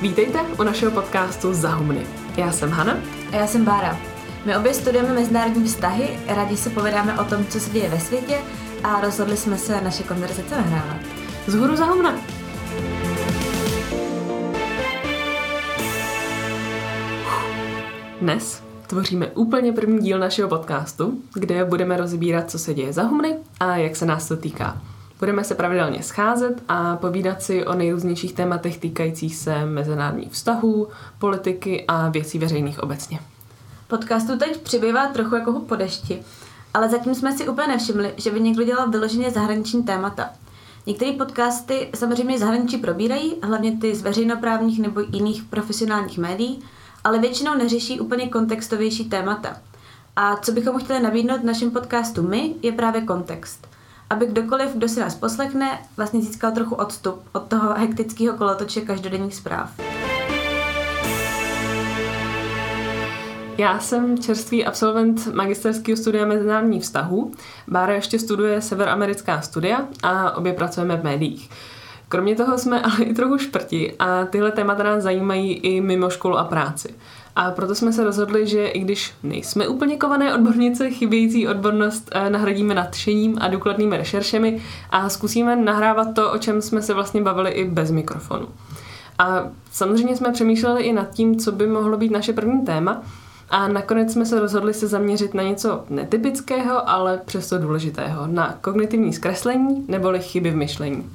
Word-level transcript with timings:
Vítejte 0.00 0.40
u 0.60 0.62
našeho 0.62 0.92
podcastu 0.92 1.54
Zahumny. 1.54 2.06
Já 2.36 2.52
jsem 2.52 2.70
Hana. 2.70 2.98
A 3.32 3.36
já 3.36 3.46
jsem 3.46 3.64
Bára. 3.64 3.98
My 4.44 4.56
obě 4.56 4.74
studujeme 4.74 5.12
mezinárodní 5.12 5.64
vztahy, 5.64 6.20
rádi 6.26 6.56
se 6.56 6.70
povědáme 6.70 7.20
o 7.20 7.24
tom, 7.24 7.46
co 7.46 7.60
se 7.60 7.70
děje 7.70 7.88
ve 7.88 8.00
světě 8.00 8.38
a 8.84 9.00
rozhodli 9.00 9.36
jsme 9.36 9.58
se 9.58 9.80
naše 9.80 10.02
konverzace 10.02 10.56
nahrávat. 10.56 10.96
Zhůru 11.46 11.76
Zahumna! 11.76 12.14
Dnes 18.20 18.62
tvoříme 18.86 19.26
úplně 19.26 19.72
první 19.72 19.98
díl 19.98 20.18
našeho 20.18 20.48
podcastu, 20.48 21.18
kde 21.34 21.64
budeme 21.64 21.96
rozbírat, 21.96 22.50
co 22.50 22.58
se 22.58 22.74
děje 22.74 22.92
za 22.92 23.02
humny 23.02 23.36
a 23.60 23.76
jak 23.76 23.96
se 23.96 24.06
nás 24.06 24.28
to 24.28 24.36
týká. 24.36 24.82
Budeme 25.18 25.44
se 25.44 25.54
pravidelně 25.54 26.02
scházet 26.02 26.62
a 26.68 26.96
povídat 26.96 27.42
si 27.42 27.66
o 27.66 27.74
nejrůznějších 27.74 28.32
tématech 28.32 28.78
týkajících 28.78 29.36
se 29.36 29.66
mezinárodních 29.66 30.32
vztahů, 30.32 30.88
politiky 31.18 31.84
a 31.88 32.08
věcí 32.08 32.38
veřejných 32.38 32.82
obecně. 32.82 33.20
Podcastu 33.88 34.38
teď 34.38 34.60
přibývá 34.60 35.06
trochu 35.06 35.34
jako 35.34 35.52
po 35.52 35.76
dešti, 35.76 36.22
ale 36.74 36.88
zatím 36.88 37.14
jsme 37.14 37.36
si 37.36 37.48
úplně 37.48 37.68
nevšimli, 37.68 38.14
že 38.16 38.30
by 38.30 38.40
někdo 38.40 38.64
dělal 38.64 38.90
vyloženě 38.90 39.30
zahraniční 39.30 39.82
témata. 39.82 40.30
Některé 40.86 41.12
podcasty 41.12 41.88
samozřejmě 41.94 42.38
zahraničí 42.38 42.76
probírají, 42.76 43.34
hlavně 43.42 43.76
ty 43.76 43.94
z 43.94 44.02
veřejnoprávních 44.02 44.78
nebo 44.78 45.00
jiných 45.00 45.44
profesionálních 45.44 46.18
médií, 46.18 46.62
ale 47.04 47.18
většinou 47.18 47.54
neřeší 47.54 48.00
úplně 48.00 48.28
kontextovější 48.28 49.04
témata. 49.04 49.56
A 50.16 50.36
co 50.36 50.52
bychom 50.52 50.78
chtěli 50.78 51.02
nabídnout 51.02 51.40
v 51.40 51.44
našem 51.44 51.70
podcastu 51.70 52.22
my, 52.22 52.54
je 52.62 52.72
právě 52.72 53.00
kontext. 53.00 53.75
Aby 54.10 54.26
kdokoliv, 54.26 54.70
kdo 54.74 54.88
si 54.88 55.00
nás 55.00 55.14
poslechne, 55.14 55.78
vlastně 55.96 56.22
získal 56.22 56.52
trochu 56.52 56.74
odstup 56.74 57.22
od 57.32 57.42
toho 57.42 57.74
hektického 57.74 58.36
kolotoče 58.36 58.80
každodenních 58.80 59.34
zpráv. 59.34 59.70
Já 63.58 63.78
jsem 63.78 64.18
čerstvý 64.18 64.66
absolvent 64.66 65.34
magisterského 65.34 65.96
studia 65.96 66.26
mezinárodních 66.26 66.82
vztahů. 66.82 67.32
Bára 67.68 67.94
ještě 67.94 68.18
studuje 68.18 68.62
severoamerická 68.62 69.40
studia 69.40 69.88
a 70.02 70.36
obě 70.36 70.52
pracujeme 70.52 70.96
v 70.96 71.04
médiích. 71.04 71.50
Kromě 72.08 72.36
toho 72.36 72.58
jsme 72.58 72.82
ale 72.82 72.98
i 72.98 73.14
trochu 73.14 73.38
šprti 73.38 73.94
a 73.98 74.24
tyhle 74.24 74.52
témata 74.52 74.82
nás 74.82 75.02
zajímají 75.02 75.52
i 75.52 75.80
mimo 75.80 76.10
školu 76.10 76.38
a 76.38 76.44
práci. 76.44 76.94
A 77.36 77.50
proto 77.50 77.74
jsme 77.74 77.92
se 77.92 78.04
rozhodli, 78.04 78.46
že 78.46 78.66
i 78.66 78.78
když 78.78 79.14
nejsme 79.22 79.68
úplně 79.68 79.96
kované 79.96 80.34
odbornice, 80.34 80.90
chybějící 80.90 81.48
odbornost 81.48 82.10
eh, 82.12 82.30
nahradíme 82.30 82.74
nadšením 82.74 83.38
a 83.40 83.48
důkladnými 83.48 83.96
rešeršemi 83.96 84.62
a 84.90 85.08
zkusíme 85.08 85.56
nahrávat 85.56 86.14
to, 86.14 86.32
o 86.32 86.38
čem 86.38 86.62
jsme 86.62 86.82
se 86.82 86.94
vlastně 86.94 87.22
bavili 87.22 87.50
i 87.50 87.64
bez 87.64 87.90
mikrofonu. 87.90 88.48
A 89.18 89.48
samozřejmě 89.72 90.16
jsme 90.16 90.32
přemýšleli 90.32 90.82
i 90.82 90.92
nad 90.92 91.10
tím, 91.10 91.38
co 91.38 91.52
by 91.52 91.66
mohlo 91.66 91.96
být 91.96 92.12
naše 92.12 92.32
první 92.32 92.60
téma, 92.60 93.02
a 93.50 93.68
nakonec 93.68 94.12
jsme 94.12 94.26
se 94.26 94.40
rozhodli 94.40 94.74
se 94.74 94.86
zaměřit 94.86 95.34
na 95.34 95.42
něco 95.42 95.84
netypického, 95.90 96.90
ale 96.90 97.20
přesto 97.24 97.58
důležitého, 97.58 98.26
na 98.26 98.58
kognitivní 98.60 99.12
zkreslení 99.12 99.84
neboli 99.88 100.20
chyby 100.20 100.50
v 100.50 100.56
myšlení. 100.56 101.10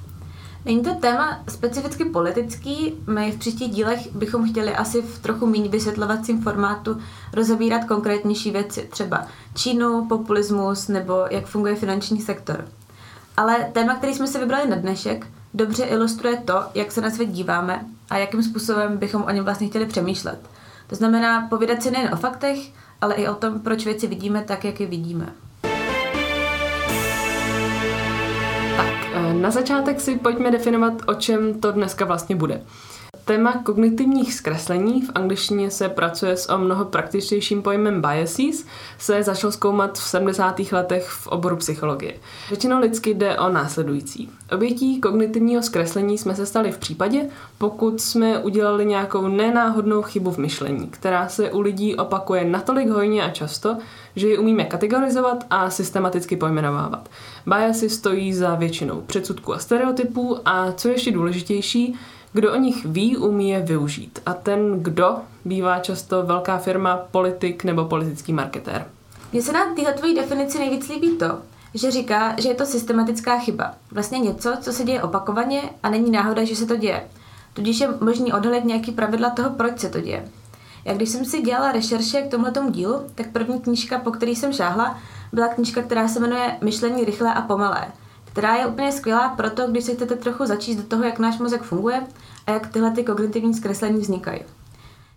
Není 0.65 0.83
to 0.83 0.95
téma 0.95 1.43
specificky 1.49 2.05
politický, 2.05 2.93
my 3.07 3.31
v 3.31 3.39
příštích 3.39 3.71
dílech 3.71 4.15
bychom 4.15 4.49
chtěli 4.49 4.75
asi 4.75 5.01
v 5.01 5.19
trochu 5.19 5.45
méně 5.45 5.69
vysvětlovacím 5.69 6.41
formátu 6.41 6.97
rozebírat 7.33 7.85
konkrétnější 7.85 8.51
věci, 8.51 8.87
třeba 8.91 9.27
Čínu, 9.55 10.05
populismus 10.05 10.87
nebo 10.87 11.13
jak 11.29 11.45
funguje 11.45 11.75
finanční 11.75 12.21
sektor. 12.21 12.67
Ale 13.37 13.69
téma, 13.73 13.95
který 13.95 14.13
jsme 14.13 14.27
se 14.27 14.39
vybrali 14.39 14.69
na 14.69 14.75
dnešek, 14.75 15.27
dobře 15.53 15.83
ilustruje 15.83 16.37
to, 16.37 16.63
jak 16.75 16.91
se 16.91 17.01
na 17.01 17.09
svět 17.09 17.29
díváme 17.29 17.85
a 18.09 18.17
jakým 18.17 18.43
způsobem 18.43 18.97
bychom 18.97 19.23
o 19.23 19.29
něm 19.31 19.43
vlastně 19.43 19.67
chtěli 19.67 19.85
přemýšlet. 19.85 20.39
To 20.87 20.95
znamená 20.95 21.47
povídat 21.47 21.83
si 21.83 21.91
nejen 21.91 22.13
o 22.13 22.17
faktech, 22.17 22.59
ale 23.01 23.15
i 23.15 23.27
o 23.27 23.35
tom, 23.35 23.59
proč 23.59 23.85
věci 23.85 24.07
vidíme 24.07 24.41
tak, 24.41 24.65
jak 24.65 24.79
je 24.79 24.87
vidíme. 24.87 25.33
Na 29.33 29.51
začátek 29.51 30.01
si 30.01 30.19
pojďme 30.19 30.51
definovat, 30.51 30.93
o 31.07 31.13
čem 31.13 31.59
to 31.59 31.71
dneska 31.71 32.05
vlastně 32.05 32.35
bude. 32.35 32.61
Téma 33.31 33.53
kognitivních 33.53 34.33
zkreslení, 34.33 35.01
v 35.01 35.11
angličtině 35.15 35.71
se 35.71 35.89
pracuje 35.89 36.37
s 36.37 36.49
o 36.49 36.57
mnoho 36.57 36.85
praktičtějším 36.85 37.61
pojmem 37.61 38.01
biases, 38.01 38.65
se 38.97 39.23
začal 39.23 39.51
zkoumat 39.51 39.97
v 39.97 40.03
70. 40.03 40.59
letech 40.71 41.07
v 41.09 41.27
oboru 41.27 41.55
psychologie. 41.55 42.13
Většinou 42.49 42.79
lidsky 42.79 43.13
jde 43.13 43.39
o 43.39 43.49
následující. 43.49 44.29
Obětí 44.51 45.01
kognitivního 45.01 45.63
zkreslení 45.63 46.17
jsme 46.17 46.35
se 46.35 46.45
stali 46.45 46.71
v 46.71 46.77
případě, 46.77 47.29
pokud 47.57 48.01
jsme 48.01 48.39
udělali 48.39 48.85
nějakou 48.85 49.27
nenáhodnou 49.27 50.01
chybu 50.01 50.31
v 50.31 50.37
myšlení, 50.37 50.87
která 50.87 51.27
se 51.27 51.51
u 51.51 51.61
lidí 51.61 51.95
opakuje 51.95 52.45
natolik 52.45 52.89
hojně 52.89 53.23
a 53.23 53.29
často, 53.29 53.77
že 54.15 54.27
ji 54.27 54.37
umíme 54.37 54.63
kategorizovat 54.63 55.45
a 55.49 55.69
systematicky 55.69 56.35
pojmenovávat. 56.35 57.09
Biasy 57.45 57.89
stojí 57.89 58.33
za 58.33 58.55
většinou 58.55 59.01
předsudků 59.01 59.53
a 59.53 59.59
stereotypů 59.59 60.37
a 60.45 60.71
co 60.71 60.87
ještě 60.87 61.11
důležitější, 61.11 61.95
kdo 62.33 62.53
o 62.53 62.55
nich 62.55 62.85
ví, 62.85 63.17
umí 63.17 63.49
je 63.49 63.59
využít. 63.61 64.19
A 64.25 64.33
ten 64.33 64.83
kdo 64.83 65.17
bývá 65.45 65.79
často 65.79 66.23
velká 66.23 66.57
firma, 66.57 66.97
politik 67.11 67.63
nebo 67.63 67.85
politický 67.85 68.33
marketér. 68.33 68.85
Mně 69.31 69.41
se 69.41 69.51
na 69.51 69.75
téhle 69.75 69.93
tvojí 69.93 70.15
definici 70.15 70.59
nejvíc 70.59 70.89
líbí 70.89 71.17
to, 71.17 71.39
že 71.73 71.91
říká, 71.91 72.35
že 72.37 72.49
je 72.49 72.55
to 72.55 72.65
systematická 72.65 73.39
chyba. 73.39 73.73
Vlastně 73.91 74.19
něco, 74.19 74.57
co 74.61 74.73
se 74.73 74.83
děje 74.83 75.03
opakovaně 75.03 75.61
a 75.83 75.89
není 75.89 76.11
náhoda, 76.11 76.43
že 76.43 76.55
se 76.55 76.65
to 76.65 76.75
děje. 76.75 77.03
Tudíž 77.53 77.79
je 77.79 77.89
možný 77.99 78.33
odhalit 78.33 78.65
nějaký 78.65 78.91
pravidla 78.91 79.29
toho, 79.29 79.49
proč 79.49 79.79
se 79.79 79.89
to 79.89 80.01
děje. 80.01 80.27
Jak 80.85 80.95
když 80.95 81.09
jsem 81.09 81.25
si 81.25 81.41
dělala 81.41 81.71
rešerše 81.71 82.21
k 82.21 82.31
tomuto 82.31 82.69
dílu, 82.69 83.01
tak 83.15 83.27
první 83.27 83.59
knížka, 83.59 83.99
po 83.99 84.11
který 84.11 84.35
jsem 84.35 84.53
šáhla, 84.53 84.97
byla 85.33 85.47
knížka, 85.47 85.81
která 85.81 86.07
se 86.07 86.19
jmenuje 86.19 86.57
Myšlení 86.61 87.05
rychlé 87.05 87.33
a 87.33 87.41
pomalé, 87.41 87.87
která 88.31 88.55
je 88.55 88.65
úplně 88.65 88.91
skvělá 88.91 89.29
proto, 89.29 89.67
když 89.67 89.83
se 89.83 89.93
chcete 89.93 90.15
trochu 90.15 90.45
začít 90.45 90.75
do 90.75 90.83
toho, 90.83 91.03
jak 91.03 91.19
náš 91.19 91.37
mozek 91.39 91.61
funguje 91.61 92.01
a 92.47 92.51
jak 92.51 92.67
tyhle 92.67 92.91
ty 92.91 93.03
kognitivní 93.03 93.53
zkreslení 93.53 93.99
vznikají. 93.99 94.41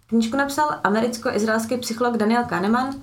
Knížku 0.06 0.36
napsal 0.36 0.68
americko-izraelský 0.84 1.76
psycholog 1.76 2.16
Daniel 2.16 2.44
Kahneman 2.44 2.94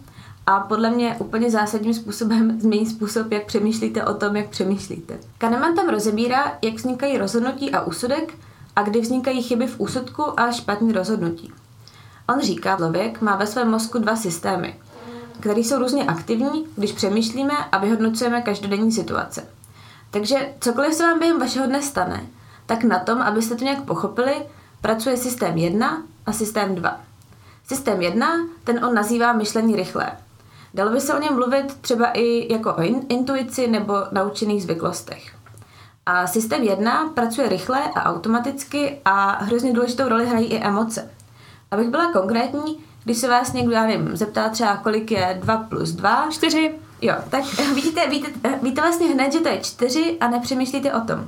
a 0.45 0.59
podle 0.59 0.91
mě 0.91 1.15
úplně 1.19 1.51
zásadním 1.51 1.93
způsobem 1.93 2.59
změní 2.61 2.85
způsob, 2.85 3.31
jak 3.31 3.45
přemýšlíte 3.45 4.05
o 4.05 4.13
tom, 4.13 4.35
jak 4.35 4.49
přemýšlíte. 4.49 5.19
Kahneman 5.37 5.75
tam 5.75 5.89
rozebírá, 5.89 6.57
jak 6.61 6.73
vznikají 6.73 7.17
rozhodnutí 7.17 7.71
a 7.71 7.81
úsudek 7.81 8.33
a 8.75 8.83
kdy 8.83 9.01
vznikají 9.01 9.41
chyby 9.41 9.67
v 9.67 9.79
úsudku 9.79 10.39
a 10.39 10.51
špatný 10.51 10.91
rozhodnutí. 10.91 11.53
On 12.29 12.41
říká, 12.41 12.77
člověk 12.77 13.21
má 13.21 13.35
ve 13.35 13.47
svém 13.47 13.71
mozku 13.71 13.99
dva 13.99 14.15
systémy, 14.15 14.79
které 15.39 15.59
jsou 15.59 15.79
různě 15.79 16.03
aktivní, 16.03 16.65
když 16.75 16.91
přemýšlíme 16.91 17.53
a 17.71 17.77
vyhodnocujeme 17.77 18.41
každodenní 18.41 18.91
situace. 18.91 19.47
Takže 20.11 20.53
cokoliv 20.59 20.93
se 20.93 21.03
vám 21.03 21.19
během 21.19 21.39
vašeho 21.39 21.65
dne 21.65 21.81
stane, 21.81 22.25
tak 22.65 22.83
na 22.83 22.99
tom, 22.99 23.21
abyste 23.21 23.55
to 23.55 23.63
nějak 23.63 23.81
pochopili, 23.81 24.35
pracuje 24.81 25.17
systém 25.17 25.57
1 25.57 26.03
a 26.25 26.31
systém 26.31 26.75
2. 26.75 26.99
Systém 27.67 28.01
1, 28.01 28.27
ten 28.63 28.85
on 28.85 28.93
nazývá 28.93 29.33
myšlení 29.33 29.75
rychlé. 29.75 30.11
Dalo 30.73 30.91
by 30.91 31.01
se 31.01 31.13
o 31.13 31.19
něm 31.19 31.33
mluvit 31.33 31.77
třeba 31.81 32.11
i 32.11 32.53
jako 32.53 32.73
o 32.73 32.81
intuici 33.09 33.67
nebo 33.67 33.93
naučených 34.11 34.63
zvyklostech. 34.63 35.35
A 36.05 36.27
systém 36.27 36.63
1 36.63 37.09
pracuje 37.13 37.49
rychle 37.49 37.79
a 37.95 38.03
automaticky 38.03 38.99
a 39.05 39.43
hrozně 39.43 39.73
důležitou 39.73 40.09
roli 40.09 40.25
hrají 40.25 40.45
i 40.45 40.63
emoce. 40.63 41.11
Abych 41.71 41.89
byla 41.89 42.11
konkrétní, 42.11 42.83
když 43.03 43.17
se 43.17 43.27
vás 43.27 43.53
někdo, 43.53 43.71
já 43.71 43.85
nevím, 43.85 44.17
zeptá 44.17 44.49
třeba, 44.49 44.77
kolik 44.77 45.11
je 45.11 45.37
2 45.41 45.57
plus 45.57 45.91
2. 45.91 46.27
4. 46.31 46.79
Jo, 47.01 47.15
tak 47.29 47.43
vidíte, 47.75 48.09
víte, 48.09 48.29
víte 48.63 48.81
vlastně 48.81 49.07
hned, 49.07 49.33
že 49.33 49.39
to 49.39 49.49
je 49.49 49.59
4 49.59 50.17
a 50.19 50.27
nepřemýšlíte 50.27 50.93
o 50.93 51.01
tom. 51.01 51.27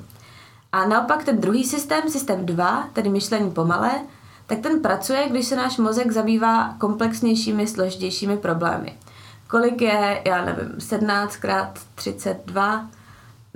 A 0.71 0.85
naopak 0.85 1.23
ten 1.23 1.41
druhý 1.41 1.63
systém, 1.63 2.09
systém 2.09 2.45
2, 2.45 2.89
tedy 2.93 3.09
myšlení 3.09 3.51
pomalé, 3.51 3.91
tak 4.45 4.59
ten 4.59 4.81
pracuje, 4.81 5.29
když 5.29 5.47
se 5.47 5.55
náš 5.55 5.77
mozek 5.77 6.11
zabývá 6.11 6.75
komplexnějšími, 6.77 7.67
složitějšími 7.67 8.37
problémy. 8.37 8.97
Kolik 9.47 9.81
je, 9.81 10.21
já 10.25 10.45
nevím, 10.45 10.81
17 10.81 11.35
krát 11.35 11.79
32, 11.95 12.87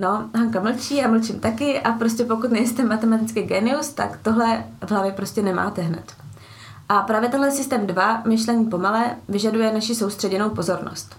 No, 0.00 0.30
Hanka 0.34 0.60
mlčí, 0.60 0.96
já 0.96 1.08
mlčím 1.08 1.40
taky 1.40 1.80
a 1.80 1.92
prostě 1.92 2.24
pokud 2.24 2.50
nejste 2.50 2.84
matematický 2.84 3.42
genius, 3.42 3.88
tak 3.88 4.18
tohle 4.22 4.64
v 4.86 4.90
hlavě 4.90 5.12
prostě 5.12 5.42
nemáte 5.42 5.82
hned. 5.82 6.12
A 6.88 7.02
právě 7.02 7.28
tenhle 7.28 7.50
systém 7.50 7.86
2, 7.86 8.22
myšlení 8.26 8.66
pomalé, 8.66 9.16
vyžaduje 9.28 9.72
naši 9.72 9.94
soustředěnou 9.94 10.50
pozornost. 10.50 11.16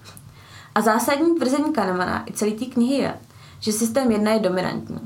A 0.80 0.82
zásadní 0.82 1.36
tvrzení 1.36 1.74
Kahnemana 1.74 2.24
i 2.30 2.34
celé 2.34 2.52
té 2.52 2.66
knihy 2.66 2.96
je, 2.96 3.14
že 3.60 3.72
systém 3.72 4.12
1 4.12 4.32
je 4.32 4.40
dominantní. 4.40 5.00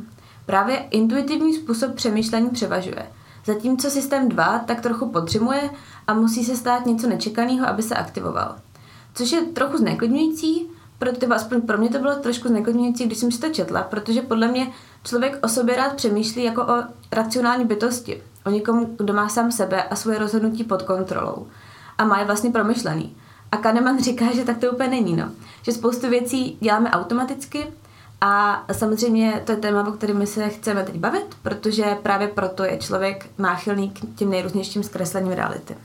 Právě 0.46 0.78
intuitivní 0.78 1.54
způsob 1.54 1.96
přemýšlení 1.96 2.50
převažuje, 2.50 3.12
zatímco 3.46 3.90
systém 3.90 4.30
2 4.30 4.60
tak 4.60 4.82
trochu 4.82 5.10
podřimuje 5.10 5.70
a 6.08 6.14
musí 6.14 6.46
se 6.46 6.56
stát 6.56 6.86
něco 6.86 7.10
nečekaného, 7.10 7.68
aby 7.68 7.84
se 7.84 7.96
aktivoval. 7.96 8.56
Což 9.14 9.32
je 9.32 9.42
trochu 9.42 9.78
zneklidňující, 9.78 10.68
protože 11.00 11.28
aspoň 11.28 11.62
pro 11.62 11.78
mě 11.78 11.90
to 11.90 12.00
bylo 12.00 12.16
trošku 12.16 12.48
zneklidňující, 12.48 13.06
když 13.06 13.18
jsem 13.18 13.32
si 13.32 13.40
to 13.40 13.50
četla, 13.50 13.82
protože 13.84 14.22
podle 14.22 14.48
mě 14.48 14.72
člověk 15.04 15.40
o 15.42 15.48
sobě 15.48 15.76
rád 15.76 15.94
přemýšlí 15.96 16.44
jako 16.44 16.62
o 16.64 16.84
racionální 17.12 17.66
bytosti 17.66 18.24
o 18.46 18.50
někom, 18.50 18.88
kdo 18.98 19.14
má 19.14 19.30
sám 19.30 19.52
sebe 19.52 19.84
a 19.84 19.96
svoje 19.96 20.20
rozhodnutí 20.20 20.64
pod 20.64 20.82
kontrolou 20.82 21.48
a 21.98 22.06
má 22.06 22.20
je 22.20 22.26
vlastně 22.26 22.52
promyšlený. 22.52 23.16
A 23.54 23.58
Kahneman 23.58 24.04
říká, 24.04 24.26
že 24.36 24.44
tak 24.44 24.58
to 24.58 24.72
úplně 24.72 24.90
není, 24.90 25.16
no. 25.16 25.32
Že 25.62 25.72
spoustu 25.72 26.10
věcí 26.10 26.58
děláme 26.60 26.92
automaticky 26.92 27.68
a 28.22 28.64
samozřejmě 28.72 29.42
to 29.46 29.52
je 29.52 29.58
téma, 29.58 29.88
o 29.88 29.92
kterém 29.92 30.18
my 30.18 30.28
se 30.28 30.50
chceme 30.50 30.84
teď 30.84 30.96
bavit, 30.96 31.26
protože 31.42 31.98
právě 32.04 32.28
proto 32.28 32.64
je 32.64 32.78
člověk 32.78 33.30
náchylný 33.38 33.90
k 33.90 34.16
těm 34.16 34.30
nejrůznějším 34.30 34.84
zkreslením 34.84 35.32
reality. 35.32 35.76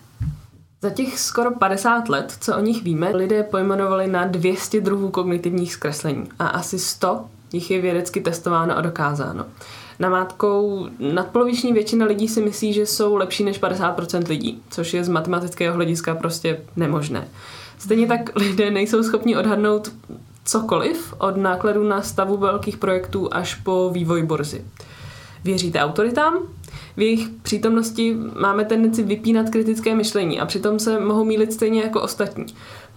Za 0.82 0.90
těch 0.90 1.18
skoro 1.18 1.50
50 1.50 2.08
let, 2.08 2.36
co 2.40 2.56
o 2.56 2.60
nich 2.60 2.82
víme, 2.82 3.10
lidé 3.16 3.42
pojmenovali 3.42 4.06
na 4.06 4.24
200 4.24 4.80
druhů 4.80 5.10
kognitivních 5.10 5.72
zkreslení 5.72 6.28
a 6.38 6.46
asi 6.46 6.78
100 6.78 7.24
jich 7.52 7.70
je 7.70 7.80
vědecky 7.80 8.20
testováno 8.20 8.76
a 8.76 8.80
dokázáno. 8.80 9.46
Namátkou 9.98 10.88
nadpoloviční 10.98 11.72
většina 11.72 12.06
lidí 12.06 12.28
si 12.28 12.40
myslí, 12.40 12.72
že 12.72 12.86
jsou 12.86 13.16
lepší 13.16 13.44
než 13.44 13.62
50% 13.62 14.28
lidí, 14.28 14.62
což 14.70 14.94
je 14.94 15.04
z 15.04 15.08
matematického 15.08 15.74
hlediska 15.74 16.14
prostě 16.14 16.60
nemožné. 16.76 17.28
Stejně 17.78 18.06
tak 18.06 18.36
lidé 18.36 18.70
nejsou 18.70 19.02
schopni 19.02 19.36
odhadnout 19.36 19.92
cokoliv 20.44 21.14
od 21.18 21.36
nákladů 21.36 21.84
na 21.84 22.02
stavu 22.02 22.36
velkých 22.36 22.76
projektů 22.76 23.28
až 23.32 23.54
po 23.54 23.90
vývoj 23.92 24.22
borzy. 24.22 24.64
Věříte 25.44 25.80
autoritám? 25.80 26.38
V 26.96 27.00
jejich 27.00 27.28
přítomnosti 27.42 28.16
máme 28.40 28.64
tendenci 28.64 29.02
vypínat 29.02 29.50
kritické 29.50 29.94
myšlení 29.94 30.40
a 30.40 30.46
přitom 30.46 30.78
se 30.78 31.00
mohou 31.00 31.24
mílit 31.24 31.52
stejně 31.52 31.82
jako 31.82 32.02
ostatní. 32.02 32.46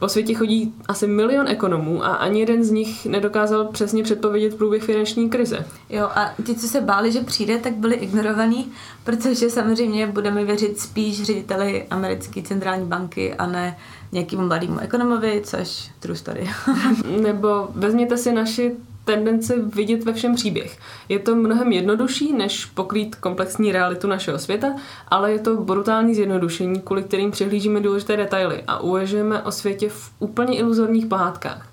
Po 0.01 0.09
světě 0.09 0.33
chodí 0.33 0.73
asi 0.87 1.07
milion 1.07 1.47
ekonomů 1.47 2.05
a 2.05 2.07
ani 2.07 2.39
jeden 2.39 2.63
z 2.63 2.71
nich 2.71 3.05
nedokázal 3.05 3.65
přesně 3.65 4.03
předpovědět 4.03 4.57
průběh 4.57 4.83
finanční 4.83 5.29
krize. 5.29 5.65
Jo, 5.89 6.09
a 6.15 6.33
ti, 6.45 6.55
co 6.55 6.67
se 6.67 6.81
báli, 6.81 7.11
že 7.11 7.21
přijde, 7.21 7.57
tak 7.57 7.73
byli 7.73 7.95
ignorovaní, 7.95 8.71
protože 9.03 9.49
samozřejmě 9.49 10.07
budeme 10.07 10.45
věřit 10.45 10.79
spíš 10.79 11.23
řediteli 11.23 11.87
americké 11.89 12.41
centrální 12.41 12.85
banky 12.85 13.33
a 13.33 13.45
ne 13.45 13.77
nějakému 14.11 14.47
mladému 14.47 14.79
ekonomovi, 14.79 15.41
což 15.45 15.91
true 15.99 16.17
story. 16.17 16.49
Nebo 17.21 17.67
vezměte 17.75 18.17
si 18.17 18.31
naši 18.31 18.75
tendenci 19.05 19.53
vidět 19.59 20.03
ve 20.03 20.13
všem 20.13 20.35
příběh. 20.35 20.77
Je 21.09 21.19
to 21.19 21.35
mnohem 21.35 21.71
jednodušší, 21.71 22.33
než 22.33 22.65
pokrýt 22.65 23.15
komplexní 23.15 23.71
realitu 23.71 24.07
našeho 24.07 24.39
světa, 24.39 24.67
ale 25.07 25.31
je 25.31 25.39
to 25.39 25.55
brutální 25.57 26.15
zjednodušení, 26.15 26.81
kvůli 26.81 27.03
kterým 27.03 27.31
přihlížíme 27.31 27.79
důležité 27.79 28.17
detaily 28.17 28.63
a 28.67 28.79
uvažujeme 28.79 29.43
o 29.43 29.51
světě 29.51 29.89
v 29.89 30.11
úplně 30.19 30.57
iluzorních 30.57 31.05
pohádkách. 31.05 31.71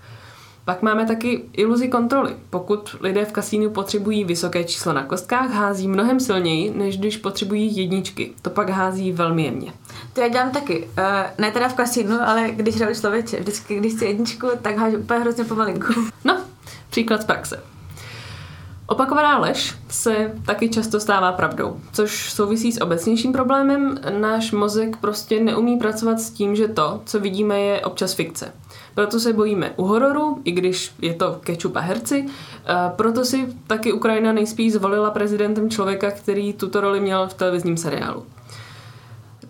Pak 0.68 0.82
máme 0.82 1.06
taky 1.06 1.44
iluzi 1.52 1.88
kontroly. 1.88 2.36
Pokud 2.50 2.96
lidé 3.00 3.24
v 3.24 3.32
kasínu 3.32 3.70
potřebují 3.70 4.24
vysoké 4.24 4.64
číslo 4.64 4.92
na 4.92 5.04
kostkách, 5.04 5.50
hází 5.50 5.88
mnohem 5.88 6.20
silněji, 6.20 6.70
než 6.70 6.98
když 6.98 7.16
potřebují 7.16 7.76
jedničky. 7.76 8.32
To 8.42 8.50
pak 8.50 8.70
hází 8.70 9.12
velmi 9.12 9.44
jemně. 9.44 9.72
To 10.12 10.20
já 10.20 10.28
dělám 10.28 10.50
taky. 10.50 10.78
Uh, 10.78 11.04
ne 11.38 11.50
teda 11.50 11.68
v 11.68 11.74
kasínu, 11.74 12.16
ale 12.26 12.50
když 12.50 12.76
hraju 12.76 12.94
člověče. 12.94 13.40
Vždycky, 13.40 13.76
když 13.78 13.94
chci 13.94 14.04
jedničku, 14.04 14.46
tak 14.62 14.76
hážu 14.76 14.98
úplně 14.98 15.20
hrozně 15.20 15.44
pomalinku. 15.44 15.92
No, 16.24 16.37
příklad 16.90 17.22
z 17.22 17.24
praxe. 17.24 17.62
Opakovaná 18.86 19.38
lež 19.38 19.74
se 19.88 20.32
taky 20.46 20.68
často 20.68 21.00
stává 21.00 21.32
pravdou, 21.32 21.80
což 21.92 22.32
souvisí 22.32 22.72
s 22.72 22.80
obecnějším 22.80 23.32
problémem. 23.32 23.98
Náš 24.20 24.52
mozek 24.52 24.96
prostě 24.96 25.40
neumí 25.40 25.76
pracovat 25.76 26.20
s 26.20 26.30
tím, 26.30 26.56
že 26.56 26.68
to, 26.68 27.00
co 27.04 27.20
vidíme, 27.20 27.60
je 27.60 27.80
občas 27.80 28.14
fikce. 28.14 28.52
Proto 28.94 29.20
se 29.20 29.32
bojíme 29.32 29.72
u 29.76 29.84
hororu, 29.84 30.40
i 30.44 30.52
když 30.52 30.92
je 31.02 31.14
to 31.14 31.40
kečup 31.44 31.76
a 31.76 31.80
herci. 31.80 32.26
Proto 32.96 33.24
si 33.24 33.54
taky 33.66 33.92
Ukrajina 33.92 34.32
nejspíš 34.32 34.72
zvolila 34.72 35.10
prezidentem 35.10 35.70
člověka, 35.70 36.10
který 36.10 36.52
tuto 36.52 36.80
roli 36.80 37.00
měl 37.00 37.28
v 37.28 37.34
televizním 37.34 37.76
seriálu. 37.76 38.26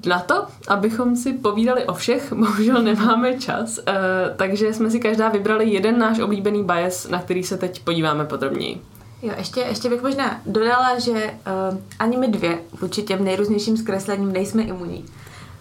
Na 0.06 0.18
to, 0.18 0.46
abychom 0.68 1.16
si 1.16 1.32
povídali 1.32 1.84
o 1.84 1.94
všech, 1.94 2.32
bohužel 2.36 2.82
nemáme 2.82 3.38
čas, 3.38 3.78
eh, 3.86 3.92
takže 4.36 4.74
jsme 4.74 4.90
si 4.90 5.00
každá 5.00 5.28
vybrali 5.28 5.70
jeden 5.70 5.98
náš 5.98 6.18
oblíbený 6.18 6.64
bias, 6.64 7.08
na 7.08 7.22
který 7.22 7.44
se 7.44 7.56
teď 7.56 7.84
podíváme 7.84 8.24
podrobněji. 8.24 8.80
Jo, 9.22 9.32
ještě, 9.36 9.60
ještě 9.60 9.90
bych 9.90 10.02
možná 10.02 10.40
dodala, 10.46 10.98
že 10.98 11.12
uh, 11.12 11.78
ani 11.98 12.16
my 12.16 12.28
dvě 12.28 12.58
vůči 12.80 13.02
těm 13.02 13.24
nejrůznějším 13.24 13.76
zkreslením 13.76 14.32
nejsme 14.32 14.62
imunní. 14.62 15.04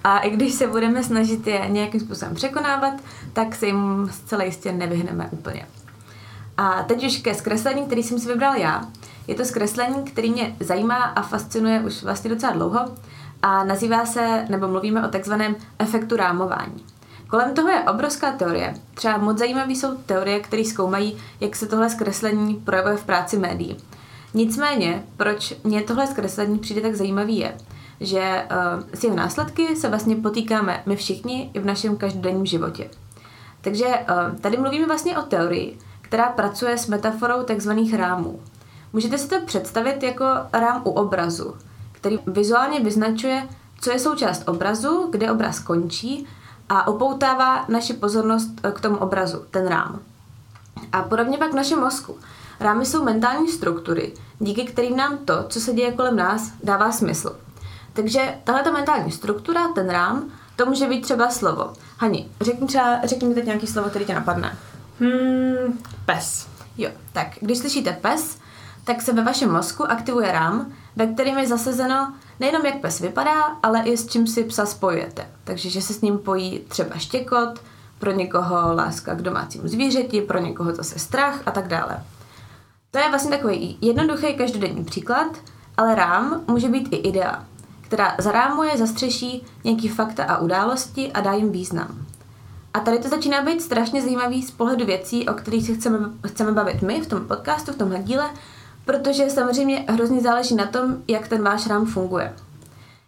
A 0.04 0.20
i 0.20 0.30
když 0.30 0.54
se 0.54 0.68
budeme 0.68 1.04
snažit 1.04 1.48
je 1.48 1.66
nějakým 1.68 2.00
způsobem 2.00 2.36
překonávat, 2.36 2.94
tak 3.34 3.56
se 3.56 3.66
jim 3.66 4.10
zcela 4.12 4.44
jistě 4.44 4.72
nevyhneme 4.72 5.30
úplně. 5.32 5.68
A 6.58 6.84
teď 6.84 7.06
už 7.06 7.18
ke 7.18 7.36
zkreslení, 7.36 7.86
který 7.86 8.04
jsem 8.04 8.20
si 8.20 8.28
vybral 8.28 8.56
já. 8.56 8.86
Je 9.28 9.36
to 9.36 9.46
zkreslení, 9.46 10.04
který 10.04 10.32
mě 10.32 10.56
zajímá 10.60 10.96
a 10.96 11.22
fascinuje 11.22 11.80
už 11.80 12.04
vlastně 12.04 12.30
docela 12.30 12.54
dlouho 12.54 12.80
a 13.42 13.64
nazývá 13.64 14.06
se, 14.06 14.46
nebo 14.50 14.68
mluvíme 14.68 15.08
o 15.08 15.12
takzvaném 15.12 15.56
efektu 15.80 16.16
rámování. 16.16 16.86
Kolem 17.28 17.54
toho 17.54 17.70
je 17.70 17.80
obrovská 17.82 18.32
teorie. 18.32 18.74
Třeba 18.94 19.18
moc 19.18 19.38
zajímavé 19.38 19.72
jsou 19.72 19.98
teorie, 19.98 20.40
které 20.40 20.66
zkoumají, 20.66 21.18
jak 21.40 21.56
se 21.56 21.68
tohle 21.68 21.90
zkreslení 21.90 22.56
projevuje 22.56 22.98
v 22.98 23.04
práci 23.04 23.38
médií. 23.38 23.78
Nicméně, 24.34 25.04
proč 25.18 25.54
mě 25.64 25.82
tohle 25.82 26.08
zkreslení 26.08 26.60
přijde 26.60 26.82
tak 26.82 26.96
zajímavý 26.96 27.38
je, 27.38 27.58
že 28.00 28.46
uh, 28.52 28.84
s 28.94 29.04
jeho 29.04 29.16
následky 29.16 29.76
se 29.76 29.90
vlastně 29.90 30.16
potýkáme 30.16 30.84
my 30.86 30.96
všichni 30.96 31.52
i 31.54 31.60
v 31.60 31.66
našem 31.66 31.98
každodenním 31.98 32.46
životě. 32.46 32.90
Takže 33.62 33.86
uh, 33.86 34.40
tady 34.40 34.58
mluvíme 34.58 34.86
vlastně 34.86 35.18
o 35.18 35.22
teorii, 35.22 35.78
která 36.02 36.30
pracuje 36.30 36.78
s 36.78 36.88
metaforou 36.88 37.44
takzvaných 37.44 37.94
rámů. 37.94 38.40
Můžete 38.94 39.18
si 39.18 39.30
to 39.30 39.42
představit 39.46 40.04
jako 40.04 40.26
rám 40.54 40.82
u 40.86 40.90
obrazu, 40.90 41.56
který 41.98 42.20
vizuálně 42.28 42.80
vyznačuje, 42.80 43.48
co 43.82 43.92
je 43.92 44.00
součást 44.00 44.50
obrazu, 44.50 45.08
kde 45.12 45.32
obraz 45.32 45.60
končí 45.60 46.28
a 46.70 46.88
upoutává 46.88 47.66
naši 47.70 47.94
pozornost 47.94 48.50
eh, 48.64 48.72
k 48.72 48.82
tomu 48.82 48.98
obrazu, 48.98 49.46
ten 49.52 49.68
rám. 49.68 50.00
A 50.92 51.02
podobně 51.02 51.38
pak 51.38 51.52
v 51.52 51.56
našem 51.56 51.80
mozku. 51.80 52.18
Rámy 52.60 52.86
jsou 52.86 53.04
mentální 53.04 53.48
struktury, 53.48 54.14
díky 54.40 54.64
kterým 54.64 54.98
nám 54.98 55.18
to, 55.18 55.46
co 55.50 55.60
se 55.60 55.74
děje 55.74 55.92
kolem 55.92 56.16
nás, 56.16 56.52
dává 56.64 56.92
smysl. 56.92 57.36
Takže 57.94 58.38
tahle 58.44 58.64
ta 58.64 58.72
mentální 58.72 59.12
struktura, 59.12 59.68
ten 59.68 59.90
rám, 59.90 60.24
to 60.56 60.66
může 60.66 60.88
být 60.88 61.02
třeba 61.02 61.30
slovo. 61.30 61.74
Hani, 61.98 62.30
řekni 62.42 62.68
třeba, 62.68 63.00
řekni 63.04 63.28
mi 63.28 63.36
teď 63.36 63.46
nějaký 63.46 63.68
slovo, 63.68 63.90
který 63.90 64.06
tě 64.06 64.14
napadne. 64.14 64.58
Hmm, 65.00 65.80
pes. 66.06 66.48
Jo, 66.78 66.90
tak 67.14 67.28
když 67.42 67.58
slyšíte 67.58 67.98
pes, 68.02 68.38
tak 68.84 69.02
se 69.02 69.14
ve 69.14 69.24
vašem 69.24 69.52
mozku 69.52 69.92
aktivuje 69.92 70.32
rám, 70.32 70.74
ve 70.98 71.08
kterém 71.08 71.38
je 71.38 71.48
zasazeno 71.48 72.14
nejenom 72.40 72.66
jak 72.66 72.82
pes 72.82 73.00
vypadá, 73.00 73.44
ale 73.64 73.82
i 73.84 73.98
s 73.98 74.08
čím 74.08 74.28
si 74.28 74.44
psa 74.44 74.66
spojujete. 74.66 75.30
Takže 75.44 75.70
že 75.70 75.82
se 75.82 75.94
s 75.94 76.02
ním 76.02 76.18
pojí 76.18 76.60
třeba 76.60 76.98
štěkot, 76.98 77.60
pro 78.00 78.12
někoho 78.12 78.74
láska 78.74 79.16
k 79.16 79.22
domácímu 79.22 79.68
zvířeti, 79.68 80.22
pro 80.22 80.40
někoho 80.40 80.76
zase 80.76 81.00
strach 81.00 81.42
a 81.46 81.52
tak 81.52 81.68
dále. 81.68 82.04
To 82.92 83.00
je 83.00 83.10
vlastně 83.10 83.38
takový 83.38 83.78
jednoduchý 83.82 84.34
každodenní 84.34 84.84
příklad, 84.84 85.38
ale 85.78 85.96
rám 85.96 86.42
může 86.48 86.70
být 86.70 86.88
i 86.92 86.96
idea, 86.96 87.46
která 87.82 88.16
zarámuje, 88.20 88.78
zastřeší 88.78 89.46
nějaký 89.64 89.88
fakta 89.88 90.24
a 90.24 90.38
události 90.38 91.12
a 91.12 91.22
dá 91.22 91.34
jim 91.34 91.52
význam. 91.52 92.06
A 92.74 92.80
tady 92.80 93.00
to 93.00 93.10
začíná 93.10 93.42
být 93.42 93.62
strašně 93.62 94.02
zajímavý 94.02 94.44
z 94.44 94.52
pohledu 94.52 94.86
věcí, 94.86 95.30
o 95.30 95.34
kterých 95.34 95.66
se 95.66 95.74
chceme, 95.74 96.00
chceme 96.28 96.52
bavit 96.52 96.82
my 96.82 97.02
v 97.02 97.08
tom 97.08 97.28
podcastu, 97.28 97.72
v 97.72 97.78
tomhle 97.78 98.00
díle, 98.00 98.30
protože 98.88 99.30
samozřejmě 99.30 99.86
hrozně 99.88 100.22
záleží 100.22 100.56
na 100.56 100.66
tom, 100.66 100.98
jak 101.08 101.28
ten 101.28 101.44
váš 101.44 101.68
rám 101.68 101.86
funguje. 101.86 102.34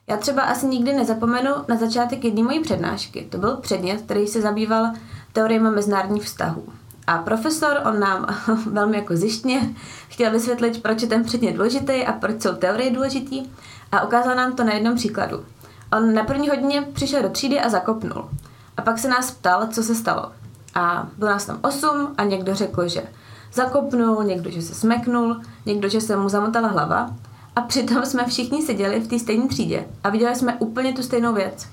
Já 0.08 0.18
třeba 0.18 0.42
asi 0.42 0.66
nikdy 0.66 0.94
nezapomenu 0.94 1.52
na 1.68 1.76
začátek 1.78 2.24
jedné 2.24 2.44
mojí 2.44 2.60
přednášky. 2.60 3.28
To 3.30 3.38
byl 3.38 3.58
předmět, 3.58 4.02
který 4.02 4.28
se 4.28 4.42
zabýval 4.42 4.92
teoriemi 5.34 5.72
mezinárodních 5.72 6.24
vztahů. 6.24 6.64
A 7.08 7.18
profesor, 7.18 7.82
on 7.86 8.00
nám 8.00 8.28
velmi 8.72 8.98
jako 8.98 9.16
zjištně 9.16 9.76
chtěl 10.08 10.32
vysvětlit, 10.32 10.82
proč 10.82 11.02
je 11.02 11.08
ten 11.08 11.24
předmět 11.24 11.54
důležitý 11.54 12.06
a 12.06 12.14
proč 12.14 12.42
jsou 12.42 12.56
teorie 12.56 12.92
důležitý 12.92 13.50
a 13.92 14.04
ukázal 14.04 14.36
nám 14.36 14.56
to 14.56 14.64
na 14.64 14.74
jednom 14.74 14.96
příkladu. 14.96 15.46
On 15.92 16.14
na 16.14 16.24
první 16.24 16.50
hodině 16.50 16.82
přišel 16.82 17.22
do 17.22 17.30
třídy 17.30 17.60
a 17.60 17.70
zakopnul. 17.70 18.30
A 18.78 18.82
pak 18.82 19.00
se 19.00 19.08
nás 19.08 19.32
ptal, 19.32 19.68
co 19.68 19.84
se 19.84 19.96
stalo. 19.96 20.32
A 20.76 21.08
bylo 21.18 21.32
nás 21.32 21.46
tam 21.46 21.60
osm 21.62 22.14
a 22.18 22.24
někdo 22.24 22.56
řekl, 22.56 22.88
že 22.88 23.04
zakopnul, 23.53 24.24
někdo, 24.24 24.51
že 24.51 24.62
se 24.62 24.75
smeknul, 24.75 25.41
někdo, 25.65 25.89
že 25.89 26.01
se 26.01 26.15
mu 26.15 26.29
zamotala 26.29 26.68
hlava. 26.68 27.10
A 27.56 27.62
přitom 27.62 28.06
jsme 28.06 28.25
všichni 28.25 28.62
seděli 28.62 29.00
v 29.00 29.08
té 29.08 29.20
stejné 29.20 29.48
třídě 29.48 29.86
a 30.03 30.10
viděli 30.10 30.36
jsme 30.36 30.56
úplně 30.60 30.94
tu 30.94 31.03
stejnou 31.03 31.34
věc. 31.34 31.68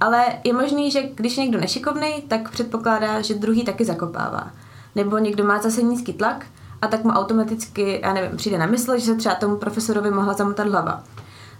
Ale 0.00 0.24
je 0.44 0.52
možný, 0.52 0.90
že 0.90 1.02
když 1.14 1.36
je 1.36 1.44
někdo 1.44 1.60
nešikovný, 1.60 2.22
tak 2.28 2.50
předpokládá, 2.50 3.20
že 3.20 3.34
druhý 3.34 3.64
taky 3.64 3.84
zakopává. 3.84 4.50
Nebo 4.94 5.18
někdo 5.18 5.44
má 5.44 5.62
zase 5.62 5.82
nízký 5.82 6.12
tlak 6.12 6.46
a 6.82 6.86
tak 6.86 7.04
mu 7.04 7.10
automaticky, 7.10 8.00
já 8.02 8.12
nevím, 8.12 8.36
přijde 8.36 8.58
na 8.58 8.66
mysl, 8.66 8.98
že 8.98 9.04
se 9.04 9.14
třeba 9.14 9.34
tomu 9.34 9.56
profesorovi 9.56 10.10
mohla 10.10 10.32
zamotat 10.32 10.68
hlava. 10.68 11.04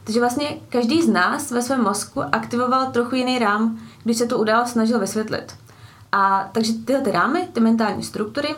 Takže 0.04 0.21
vlastně 0.21 0.49
každý 0.68 1.02
z 1.02 1.09
nás 1.09 1.50
ve 1.50 1.62
svém 1.62 1.83
mozku 1.83 2.23
aktivoval 2.33 2.87
trochu 2.92 3.14
jiný 3.14 3.38
rám, 3.38 3.78
když 4.04 4.16
se 4.16 4.26
to 4.26 4.38
událost 4.38 4.71
snažil 4.71 4.99
vysvětlit. 4.99 5.54
A 6.12 6.49
takže 6.52 6.73
tyhle 6.73 7.02
ty 7.02 7.11
rámy, 7.11 7.49
ty 7.52 7.61
mentální 7.61 8.02
struktury, 8.02 8.54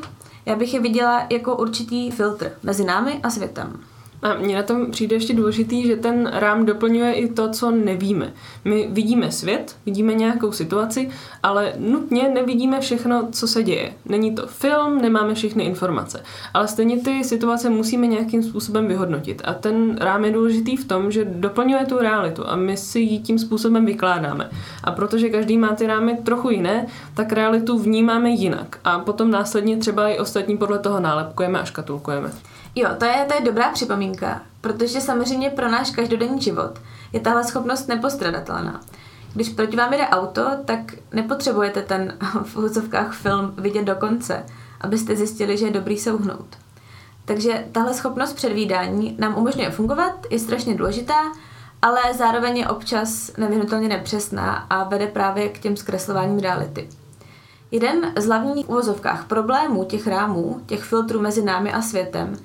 já 0.46 0.56
bych 0.56 0.74
je 0.74 0.80
viděla 0.80 1.26
jako 1.30 1.56
určitý 1.56 2.10
filtr 2.10 2.52
mezi 2.62 2.84
námi 2.84 3.20
a 3.22 3.30
světem. 3.30 3.80
A 4.22 4.34
mně 4.34 4.56
na 4.56 4.62
tom 4.62 4.90
přijde 4.90 5.16
ještě 5.16 5.34
důležitý, 5.34 5.86
že 5.86 5.96
ten 5.96 6.30
rám 6.34 6.66
doplňuje 6.66 7.12
i 7.12 7.28
to, 7.28 7.50
co 7.50 7.70
nevíme. 7.70 8.32
My 8.64 8.88
vidíme 8.90 9.32
svět, 9.32 9.76
vidíme 9.86 10.14
nějakou 10.14 10.52
situaci, 10.52 11.10
ale 11.42 11.72
nutně 11.78 12.28
nevidíme 12.28 12.80
všechno, 12.80 13.28
co 13.32 13.48
se 13.48 13.62
děje. 13.62 13.92
Není 14.04 14.34
to 14.34 14.46
film, 14.46 15.02
nemáme 15.02 15.34
všechny 15.34 15.64
informace. 15.64 16.22
Ale 16.54 16.68
stejně 16.68 17.00
ty 17.00 17.24
situace 17.24 17.70
musíme 17.70 18.06
nějakým 18.06 18.42
způsobem 18.42 18.86
vyhodnotit. 18.86 19.42
A 19.44 19.54
ten 19.54 19.96
rám 20.00 20.24
je 20.24 20.32
důležitý 20.32 20.76
v 20.76 20.88
tom, 20.88 21.10
že 21.10 21.24
doplňuje 21.24 21.86
tu 21.86 21.98
realitu 21.98 22.48
a 22.48 22.56
my 22.56 22.76
si 22.76 23.00
ji 23.00 23.18
tím 23.18 23.38
způsobem 23.38 23.86
vykládáme. 23.86 24.50
A 24.84 24.92
protože 24.92 25.28
každý 25.28 25.58
má 25.58 25.68
ty 25.68 25.86
rámy 25.86 26.18
trochu 26.24 26.50
jiné, 26.50 26.86
tak 27.14 27.32
realitu 27.32 27.78
vnímáme 27.78 28.30
jinak. 28.30 28.78
A 28.84 28.98
potom 28.98 29.30
následně 29.30 29.76
třeba 29.76 30.08
i 30.08 30.18
ostatní 30.18 30.56
podle 30.56 30.78
toho 30.78 31.00
nálepkujeme 31.00 31.60
a 31.60 31.64
škatulkujeme. 31.64 32.32
Jo, 32.78 32.88
to 32.98 33.04
je, 33.04 33.24
to 33.28 33.34
je 33.34 33.40
dobrá 33.40 33.70
připomínka, 33.70 34.42
protože 34.60 35.00
samozřejmě 35.00 35.50
pro 35.50 35.70
náš 35.70 35.90
každodenní 35.90 36.40
život 36.40 36.78
je 37.12 37.20
tahle 37.20 37.44
schopnost 37.44 37.88
nepostradatelná. 37.88 38.80
Když 39.34 39.48
proti 39.48 39.76
vám 39.76 39.92
jde 39.92 40.08
auto, 40.08 40.50
tak 40.64 40.78
nepotřebujete 41.12 41.82
ten 41.82 42.18
v 42.44 42.56
úzovkách 42.56 43.12
film 43.12 43.54
vidět 43.58 43.84
do 43.84 43.94
konce, 43.94 44.46
abyste 44.80 45.16
zjistili, 45.16 45.58
že 45.58 45.66
je 45.66 45.72
dobrý 45.72 45.98
souhnout. 45.98 46.46
Takže 47.24 47.64
tahle 47.72 47.94
schopnost 47.94 48.32
předvídání 48.32 49.16
nám 49.18 49.38
umožňuje 49.38 49.70
fungovat, 49.70 50.26
je 50.30 50.38
strašně 50.38 50.74
důležitá, 50.74 51.32
ale 51.82 52.00
zároveň 52.18 52.56
je 52.56 52.68
občas 52.68 53.30
nevyhnutelně 53.36 53.88
nepřesná 53.88 54.54
a 54.70 54.84
vede 54.84 55.06
právě 55.06 55.48
k 55.48 55.58
těm 55.58 55.76
zkreslováním 55.76 56.38
reality. 56.38 56.88
Jeden 57.70 58.12
z 58.16 58.26
hlavních 58.26 58.68
uvozovkách 58.68 59.26
problémů 59.26 59.84
těch 59.84 60.06
rámů, 60.06 60.60
těch 60.66 60.84
filtrů 60.84 61.20
mezi 61.20 61.44
námi 61.44 61.72
a 61.72 61.82
světem, 61.82 62.36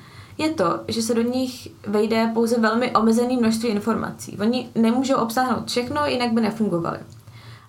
je 0.42 0.50
to, 0.50 0.80
že 0.88 1.02
se 1.02 1.14
do 1.14 1.22
nich 1.22 1.68
vejde 1.88 2.32
pouze 2.34 2.60
velmi 2.60 2.92
omezený 2.92 3.38
množství 3.38 3.70
informací. 3.70 4.38
Oni 4.42 4.70
nemůžou 4.76 5.16
obsáhnout 5.16 5.68
všechno, 5.68 6.06
jinak 6.06 6.32
by 6.32 6.42
nefungovaly. 6.42 7.00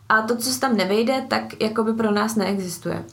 A 0.09 0.23
to, 0.23 0.37
co 0.37 0.51
se 0.51 0.61
tam 0.61 0.77
nevejde, 0.77 1.27
tak 1.29 1.63
jako 1.63 1.85
by 1.85 1.93
pro 1.93 2.11
nás 2.11 2.37
neexistuje. 2.37 3.05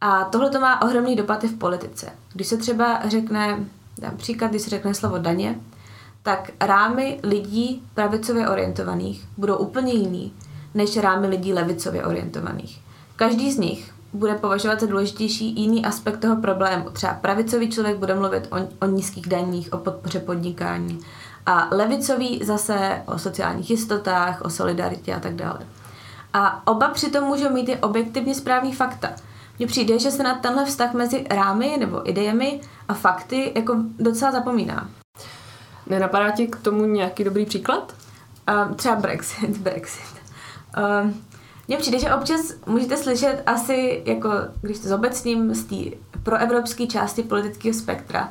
A 0.00 0.24
tohle 0.24 0.50
to 0.50 0.60
má 0.60 0.82
ohromný 0.82 1.16
dopad 1.16 1.44
i 1.44 1.48
v 1.48 1.58
politice. 1.58 2.10
Když 2.32 2.46
se 2.46 2.56
třeba 2.56 3.00
řekne, 3.08 3.58
dám 3.98 4.16
příklad, 4.16 4.50
když 4.50 4.62
se 4.62 4.70
řekne 4.70 4.94
slovo 4.94 5.18
daně, 5.18 5.60
tak 6.22 6.50
rámy 6.60 7.20
lidí 7.22 7.82
pravicově 7.94 8.48
orientovaných 8.48 9.28
budou 9.36 9.56
úplně 9.56 9.92
jiný 9.92 10.32
než 10.74 10.96
rámy 10.96 11.26
lidí 11.26 11.52
levicově 11.52 12.04
orientovaných. 12.04 12.80
Každý 13.16 13.52
z 13.52 13.58
nich 13.58 13.94
bude 14.12 14.34
považovat 14.34 14.80
za 14.80 14.86
důležitější 14.86 15.60
jiný 15.60 15.84
aspekt 15.84 16.20
toho 16.20 16.36
problému. 16.36 16.90
Třeba 16.90 17.14
pravicový 17.14 17.70
člověk 17.70 17.96
bude 17.96 18.14
mluvit 18.14 18.48
o, 18.50 18.86
o 18.86 18.90
nízkých 18.90 19.28
daních, 19.28 19.72
o 19.72 19.78
podpoře 19.78 20.20
podnikání 20.20 21.00
a 21.46 21.68
levicový 21.70 22.40
zase 22.44 23.02
o 23.06 23.18
sociálních 23.18 23.70
jistotách, 23.70 24.42
o 24.42 24.50
solidaritě 24.50 25.14
a 25.14 25.20
tak 25.20 25.34
dále. 25.34 25.60
A 26.32 26.66
oba 26.66 26.88
přitom 26.88 27.24
můžou 27.24 27.50
mít 27.50 27.68
i 27.68 27.76
objektivně 27.76 28.34
správný 28.34 28.72
fakta. 28.72 29.08
Mně 29.58 29.66
přijde, 29.66 29.98
že 29.98 30.10
se 30.10 30.22
na 30.22 30.34
tenhle 30.34 30.64
vztah 30.64 30.94
mezi 30.94 31.26
rámy 31.30 31.76
nebo 31.78 32.10
idejemi 32.10 32.60
a 32.88 32.94
fakty 32.94 33.52
jako 33.54 33.76
docela 33.98 34.32
zapomíná. 34.32 34.88
Nenapadá 35.86 36.30
ti 36.30 36.46
k 36.46 36.56
tomu 36.56 36.86
nějaký 36.86 37.24
dobrý 37.24 37.46
příklad? 37.46 37.94
Uh, 38.48 38.74
třeba 38.74 38.96
Brexit. 38.96 39.58
Brexit. 39.58 40.20
Uh, 40.78 41.10
mně 41.70 41.78
přijde, 41.78 41.98
že 41.98 42.14
občas 42.14 42.40
můžete 42.66 42.96
slyšet 42.96 43.42
asi, 43.46 44.02
jako 44.06 44.30
když 44.60 44.78
to 44.78 44.88
zobecním 44.88 45.54
z 45.54 45.64
té 45.64 45.96
proevropské 46.22 46.86
části 46.86 47.22
politického 47.22 47.74
spektra, 47.74 48.28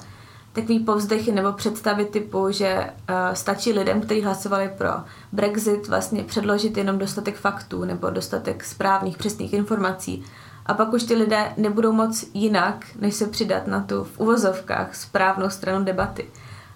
takový 0.54 0.80
povzdechy 0.80 1.32
nebo 1.32 1.54
představy 1.54 2.06
typu, 2.06 2.52
že 2.52 2.76
uh, 2.80 3.16
stačí 3.34 3.74
lidem, 3.74 4.02
kteří 4.02 4.22
hlasovali 4.22 4.72
pro 4.78 4.90
Brexit, 5.32 5.88
vlastně 5.88 6.24
předložit 6.24 6.78
jenom 6.78 6.98
dostatek 6.98 7.38
faktů 7.38 7.86
nebo 7.86 8.10
dostatek 8.10 8.64
správných, 8.64 9.18
přesných 9.18 9.54
informací. 9.54 10.24
A 10.66 10.74
pak 10.74 10.94
už 10.94 11.04
ty 11.04 11.16
lidé 11.16 11.54
nebudou 11.58 11.92
moc 11.92 12.26
jinak, 12.34 12.86
než 13.00 13.16
se 13.16 13.28
přidat 13.28 13.68
na 13.68 13.84
tu 13.84 14.04
v 14.04 14.20
uvozovkách 14.20 14.96
správnou 14.96 15.50
stranu 15.50 15.86
debaty. 15.86 16.30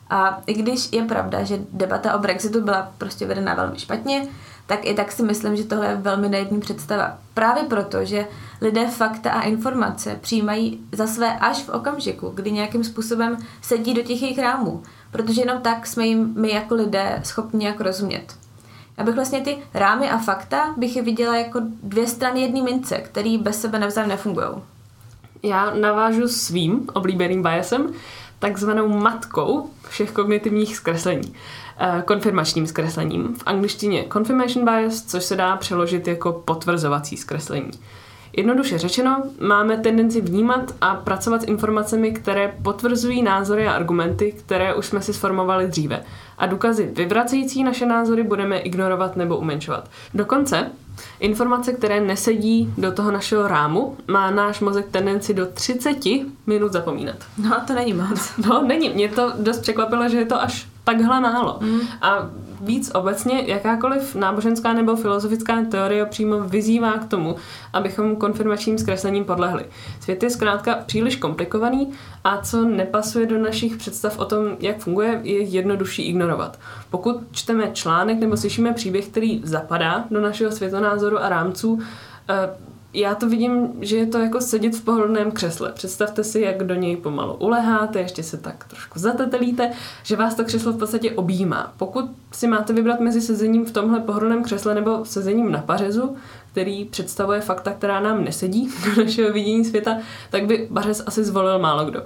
A 0.10 0.42
i 0.46 0.54
když 0.54 0.90
je 0.92 1.04
pravda, 1.04 1.44
že 1.44 1.60
debata 1.72 2.16
o 2.16 2.20
Brexitu 2.20 2.62
byla 2.62 2.92
prostě 2.98 3.26
vedena 3.26 3.54
velmi 3.54 3.80
špatně, 3.80 4.28
tak 4.66 4.86
i 4.86 4.94
tak 4.94 5.12
si 5.12 5.24
myslím, 5.24 5.56
že 5.56 5.64
tohle 5.64 5.88
je 5.88 5.96
velmi 5.96 6.30
naivní 6.30 6.60
představa. 6.60 7.18
Právě 7.34 7.64
proto, 7.64 8.06
že 8.06 8.28
lidé 8.62 8.88
fakta 8.88 9.32
a 9.32 9.42
informace 9.42 10.18
přijímají 10.22 10.80
za 10.92 11.08
své 11.08 11.38
až 11.40 11.64
v 11.64 11.70
okamžiku, 11.70 12.30
kdy 12.30 12.52
nějakým 12.52 12.84
způsobem 12.84 13.38
sedí 13.62 13.94
do 13.94 14.02
těch 14.02 14.22
jejich 14.22 14.40
rámů. 14.40 14.84
Protože 15.12 15.42
jenom 15.42 15.62
tak 15.62 15.88
jsme 15.88 16.06
jim 16.06 16.34
my 16.38 16.52
jako 16.52 16.76
lidé 16.76 17.20
schopni 17.24 17.60
nějak 17.60 17.82
rozumět. 17.82 18.36
Já 18.98 19.04
bych 19.04 19.16
vlastně 19.16 19.42
ty 19.42 19.58
rámy 19.74 20.10
a 20.10 20.18
fakta 20.18 20.74
bych 20.78 20.96
je 20.96 21.02
viděla 21.02 21.38
jako 21.38 21.60
dvě 21.84 22.08
strany 22.08 22.42
jedné 22.42 22.62
mince, 22.62 22.98
které 22.98 23.38
bez 23.42 23.62
sebe 23.62 23.80
navzájem 23.80 24.10
nefungují. 24.10 24.48
Já 25.44 25.74
navážu 25.74 26.28
svým 26.28 26.88
oblíbeným 26.94 27.42
biasem, 27.42 27.94
takzvanou 28.44 28.88
matkou 28.90 29.70
všech 29.90 30.12
kognitivních 30.12 30.76
zkreslení. 30.76 31.34
Eh, 31.80 32.04
konfirmačním 32.06 32.68
zkreslením. 32.68 33.36
V 33.36 33.44
angličtině 33.46 34.06
confirmation 34.14 34.66
bias, 34.66 35.02
což 35.02 35.24
se 35.24 35.36
dá 35.36 35.56
přeložit 35.58 36.08
jako 36.08 36.32
potvrzovací 36.32 37.18
zkreslení. 37.18 37.72
Jednoduše 38.38 38.78
řečeno, 38.78 39.24
máme 39.40 39.78
tendenci 39.78 40.22
vnímat 40.22 40.76
a 40.82 40.96
pracovat 40.96 41.42
s 41.42 41.46
informacemi, 41.46 42.12
které 42.12 42.54
potvrzují 42.64 43.24
názory 43.24 43.68
a 43.68 43.74
argumenty, 43.74 44.32
které 44.32 44.74
už 44.74 44.86
jsme 44.86 45.02
si 45.02 45.14
sformovali 45.14 45.68
dříve. 45.68 46.04
A 46.38 46.46
důkazy 46.46 46.92
vyvracející 46.96 47.64
naše 47.64 47.86
názory 47.86 48.24
budeme 48.24 48.58
ignorovat 48.58 49.16
nebo 49.16 49.38
umenšovat. 49.38 49.90
Dokonce 50.14 50.72
informace, 51.20 51.74
které 51.74 52.02
nesedí 52.02 52.74
do 52.78 52.92
toho 52.92 53.12
našeho 53.12 53.48
rámu, 53.48 53.98
má 54.08 54.32
náš 54.32 54.60
mozek 54.60 54.88
tendenci 54.92 55.34
do 55.34 55.46
30 55.46 55.98
minut 56.48 56.72
zapomínat. 56.72 57.16
No, 57.38 57.62
to 57.68 57.74
není 57.74 57.94
moc. 57.94 58.32
No, 58.50 58.62
není. 58.68 58.90
Mě 58.90 59.10
to 59.10 59.34
dost 59.40 59.60
překvapilo, 59.60 60.10
že 60.10 60.18
je 60.18 60.26
to 60.26 60.42
až 60.42 60.68
takhle 60.84 61.20
málo. 61.20 61.58
Mm. 61.62 61.80
A 62.02 62.30
víc 62.66 62.92
obecně 62.94 63.44
jakákoliv 63.46 64.16
náboženská 64.16 64.74
nebo 64.74 64.96
filozofická 64.96 65.64
teorie 65.72 66.06
přímo 66.06 66.40
vyzývá 66.40 66.94
k 66.98 67.08
tomu, 67.08 67.36
abychom 67.74 68.16
konfirmačním 68.16 68.78
zkreslením 68.78 69.26
podlehli. 69.26 69.66
Svět 70.00 70.24
je 70.24 70.30
zkrátka 70.30 70.76
příliš 70.86 71.16
komplikovaný 71.16 71.92
a 72.24 72.38
co 72.38 72.66
nepasuje 72.66 73.26
do 73.26 73.38
našich 73.38 73.76
představ 73.76 74.20
o 74.20 74.26
tom, 74.26 74.46
jak 74.60 74.78
funguje, 74.78 75.20
je 75.24 75.42
jednodušší 75.42 76.04
ignorovat. 76.04 76.60
Pokud 76.90 77.22
čteme 77.32 77.70
článek 77.74 78.20
nebo 78.20 78.38
slyšíme 78.38 78.74
příběh, 78.74 79.08
který 79.08 79.42
zapadá 79.44 80.06
do 80.12 80.22
našeho 80.22 80.52
světonázoru 80.52 81.20
a 81.20 81.30
rámců, 81.30 81.80
eh, 82.30 82.73
já 82.94 83.16
to 83.16 83.30
vidím, 83.30 83.70
že 83.82 83.98
je 83.98 84.08
to 84.08 84.18
jako 84.18 84.42
sedět 84.42 84.76
v 84.76 84.84
pohodlném 84.84 85.32
křesle. 85.32 85.72
Představte 85.72 86.24
si, 86.24 86.42
jak 86.42 86.64
do 86.64 86.76
něj 86.76 86.98
pomalu 86.98 87.34
uleháte, 87.34 88.00
ještě 88.00 88.24
se 88.24 88.38
tak 88.38 88.66
trošku 88.68 89.00
zatetelíte, 89.00 89.72
že 90.04 90.16
vás 90.16 90.36
to 90.36 90.44
křeslo 90.44 90.72
v 90.72 90.78
podstatě 90.78 91.12
objímá. 91.12 91.74
Pokud 91.78 92.06
si 92.32 92.48
máte 92.48 92.74
vybrat 92.74 93.00
mezi 93.00 93.22
sezením 93.22 93.66
v 93.66 93.72
tomhle 93.72 94.00
pohodlném 94.00 94.44
křesle 94.44 94.76
nebo 94.76 95.06
sezením 95.06 95.52
na 95.52 95.60
pařezu, 95.60 96.16
který 96.52 96.86
představuje 96.86 97.42
fakta, 97.42 97.72
která 97.72 98.00
nám 98.00 98.24
nesedí 98.24 98.70
do 98.96 99.04
našeho 99.04 99.34
vidění 99.34 99.66
světa, 99.66 99.98
tak 100.30 100.46
by 100.46 100.70
pařez 100.74 101.04
asi 101.06 101.24
zvolil 101.24 101.60
málo 101.60 101.86
kdo. 101.86 102.04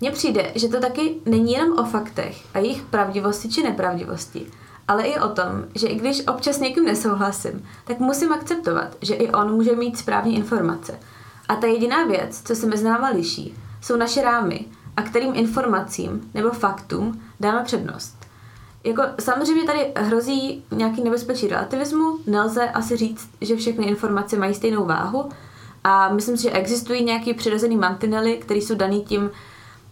Mně 0.00 0.10
přijde, 0.10 0.52
že 0.54 0.68
to 0.68 0.80
taky 0.80 1.14
není 1.26 1.52
jenom 1.52 1.78
o 1.78 1.84
faktech 1.84 2.36
a 2.54 2.58
jejich 2.58 2.82
pravdivosti 2.82 3.48
či 3.48 3.62
nepravdivosti, 3.62 4.46
ale 4.88 5.02
i 5.02 5.18
o 5.18 5.28
tom, 5.28 5.64
že 5.74 5.86
i 5.86 5.94
když 5.94 6.26
občas 6.26 6.60
někým 6.60 6.84
nesouhlasím, 6.84 7.66
tak 7.84 7.98
musím 7.98 8.32
akceptovat, 8.32 8.96
že 9.02 9.14
i 9.14 9.30
on 9.30 9.52
může 9.52 9.76
mít 9.76 9.98
správné 9.98 10.30
informace. 10.32 10.98
A 11.48 11.56
ta 11.56 11.66
jediná 11.66 12.04
věc, 12.04 12.42
co 12.44 12.54
se 12.54 12.66
mezi 12.66 12.84
náma 12.84 13.08
liší, 13.08 13.54
jsou 13.80 13.96
naše 13.96 14.22
rámy 14.22 14.64
a 14.96 15.02
kterým 15.02 15.34
informacím 15.34 16.30
nebo 16.34 16.50
faktům 16.50 17.22
dáme 17.40 17.64
přednost. 17.64 18.16
Jako, 18.84 19.02
samozřejmě 19.20 19.64
tady 19.64 19.92
hrozí 19.96 20.64
nějaký 20.70 21.02
nebezpečí 21.02 21.48
relativismu, 21.48 22.18
nelze 22.26 22.68
asi 22.70 22.96
říct, 22.96 23.30
že 23.40 23.56
všechny 23.56 23.86
informace 23.86 24.36
mají 24.38 24.54
stejnou 24.54 24.84
váhu 24.84 25.28
a 25.84 26.12
myslím 26.12 26.36
si, 26.36 26.42
že 26.42 26.50
existují 26.50 27.04
nějaké 27.04 27.34
přirozené 27.34 27.76
mantinely, 27.76 28.36
které 28.36 28.60
jsou 28.60 28.74
daný 28.74 29.04
tím, 29.04 29.30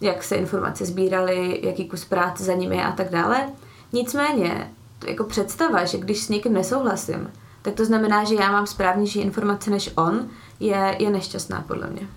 jak 0.01 0.23
se 0.23 0.35
informace 0.35 0.85
sbíraly, 0.85 1.59
jaký 1.63 1.87
kus 1.87 2.05
práce 2.05 2.43
za 2.43 2.53
nimi 2.53 2.83
a 2.83 2.91
tak 2.91 3.09
dále. 3.09 3.49
Nicméně 3.93 4.71
jako 5.07 5.23
představa, 5.23 5.85
že 5.85 5.97
když 5.97 6.23
s 6.23 6.29
někým 6.29 6.53
nesouhlasím, 6.53 7.31
tak 7.61 7.73
to 7.73 7.85
znamená, 7.85 8.23
že 8.23 8.35
já 8.35 8.51
mám 8.51 8.67
správnější 8.67 9.19
informace 9.19 9.71
než 9.71 9.89
on, 9.95 10.27
je, 10.59 10.95
je 10.99 11.09
nešťastná 11.09 11.65
podle 11.67 11.87
mě. 11.87 12.07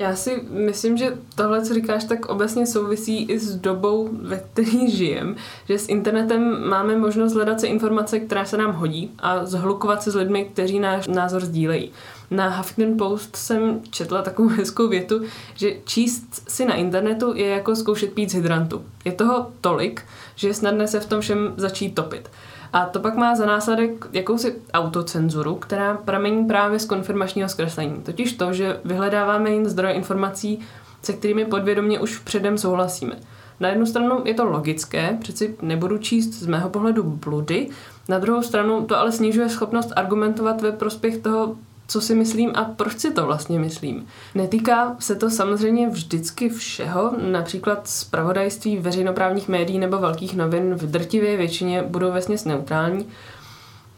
Já 0.00 0.16
si 0.16 0.42
myslím, 0.50 0.96
že 0.96 1.18
tohle, 1.34 1.62
co 1.62 1.74
říkáš, 1.74 2.04
tak 2.04 2.26
obecně 2.26 2.66
souvisí 2.66 3.24
i 3.24 3.38
s 3.38 3.56
dobou, 3.56 4.08
ve 4.12 4.36
které 4.36 4.88
žijem, 4.88 5.36
že 5.68 5.78
s 5.78 5.88
internetem 5.88 6.68
máme 6.68 6.96
možnost 6.96 7.34
hledat 7.34 7.60
si 7.60 7.66
informace, 7.66 8.20
která 8.20 8.44
se 8.44 8.56
nám 8.56 8.72
hodí 8.72 9.10
a 9.18 9.46
zhlukovat 9.46 10.02
se 10.02 10.10
s 10.10 10.14
lidmi, 10.14 10.44
kteří 10.44 10.78
náš 10.78 11.06
názor 11.08 11.44
sdílejí. 11.44 11.92
Na 12.30 12.48
Huffington 12.48 12.98
Post 12.98 13.36
jsem 13.36 13.80
četla 13.90 14.22
takovou 14.22 14.48
hezkou 14.56 14.88
větu, 14.88 15.22
že 15.54 15.72
číst 15.84 16.50
si 16.50 16.64
na 16.64 16.74
internetu 16.74 17.32
je 17.34 17.46
jako 17.46 17.76
zkoušet 17.76 18.12
pít 18.12 18.30
z 18.30 18.34
hydrantu. 18.34 18.82
Je 19.04 19.12
toho 19.12 19.50
tolik, 19.60 20.02
že 20.36 20.48
je 20.48 20.54
snadné 20.54 20.88
se 20.88 21.00
v 21.00 21.06
tom 21.06 21.20
všem 21.20 21.54
začít 21.56 21.94
topit. 21.94 22.30
A 22.72 22.86
to 22.86 23.00
pak 23.00 23.16
má 23.16 23.34
za 23.34 23.46
následek 23.46 24.06
jakousi 24.12 24.54
autocenzuru, 24.72 25.54
která 25.54 25.94
pramení 25.94 26.46
právě 26.46 26.78
z 26.78 26.84
konfirmačního 26.84 27.48
zkreslení. 27.48 28.02
Totiž 28.02 28.32
to, 28.32 28.52
že 28.52 28.80
vyhledáváme 28.84 29.50
jen 29.50 29.68
zdroje 29.68 29.94
informací, 29.94 30.60
se 31.02 31.12
kterými 31.12 31.44
podvědomě 31.44 32.00
už 32.00 32.18
předem 32.18 32.58
souhlasíme. 32.58 33.16
Na 33.60 33.68
jednu 33.68 33.86
stranu 33.86 34.22
je 34.24 34.34
to 34.34 34.44
logické, 34.44 35.18
přeci 35.20 35.56
nebudu 35.62 35.98
číst 35.98 36.30
z 36.30 36.46
mého 36.46 36.70
pohledu 36.70 37.02
bludy, 37.02 37.68
na 38.08 38.18
druhou 38.18 38.42
stranu 38.42 38.86
to 38.86 38.98
ale 38.98 39.12
snižuje 39.12 39.48
schopnost 39.48 39.92
argumentovat 39.96 40.62
ve 40.62 40.72
prospěch 40.72 41.18
toho 41.18 41.56
co 41.88 42.00
si 42.00 42.14
myslím 42.14 42.52
a 42.54 42.64
proč 42.64 42.98
si 42.98 43.12
to 43.12 43.26
vlastně 43.26 43.58
myslím. 43.58 44.06
Netýká 44.34 44.96
se 44.98 45.16
to 45.16 45.30
samozřejmě 45.30 45.88
vždycky 45.88 46.48
všeho, 46.48 47.12
například 47.30 47.88
zpravodajství 47.88 48.78
veřejnoprávních 48.78 49.48
médií 49.48 49.78
nebo 49.78 49.98
velkých 49.98 50.36
novin 50.36 50.74
v 50.74 50.90
drtivě 50.90 51.36
většině 51.36 51.82
budou 51.82 52.12
vesměs 52.12 52.44
neutrální. 52.44 53.06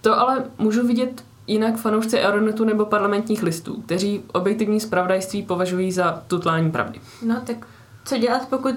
To 0.00 0.20
ale 0.20 0.44
můžu 0.58 0.86
vidět 0.86 1.24
jinak 1.46 1.76
fanoušci 1.76 2.20
Aeronetu 2.20 2.64
nebo 2.64 2.86
parlamentních 2.86 3.42
listů, 3.42 3.82
kteří 3.82 4.22
objektivní 4.32 4.80
zpravodajství 4.80 5.42
považují 5.42 5.92
za 5.92 6.22
tutlání 6.26 6.70
pravdy. 6.70 7.00
No 7.22 7.42
tak 7.44 7.66
co 8.04 8.18
dělat, 8.18 8.48
pokud 8.48 8.74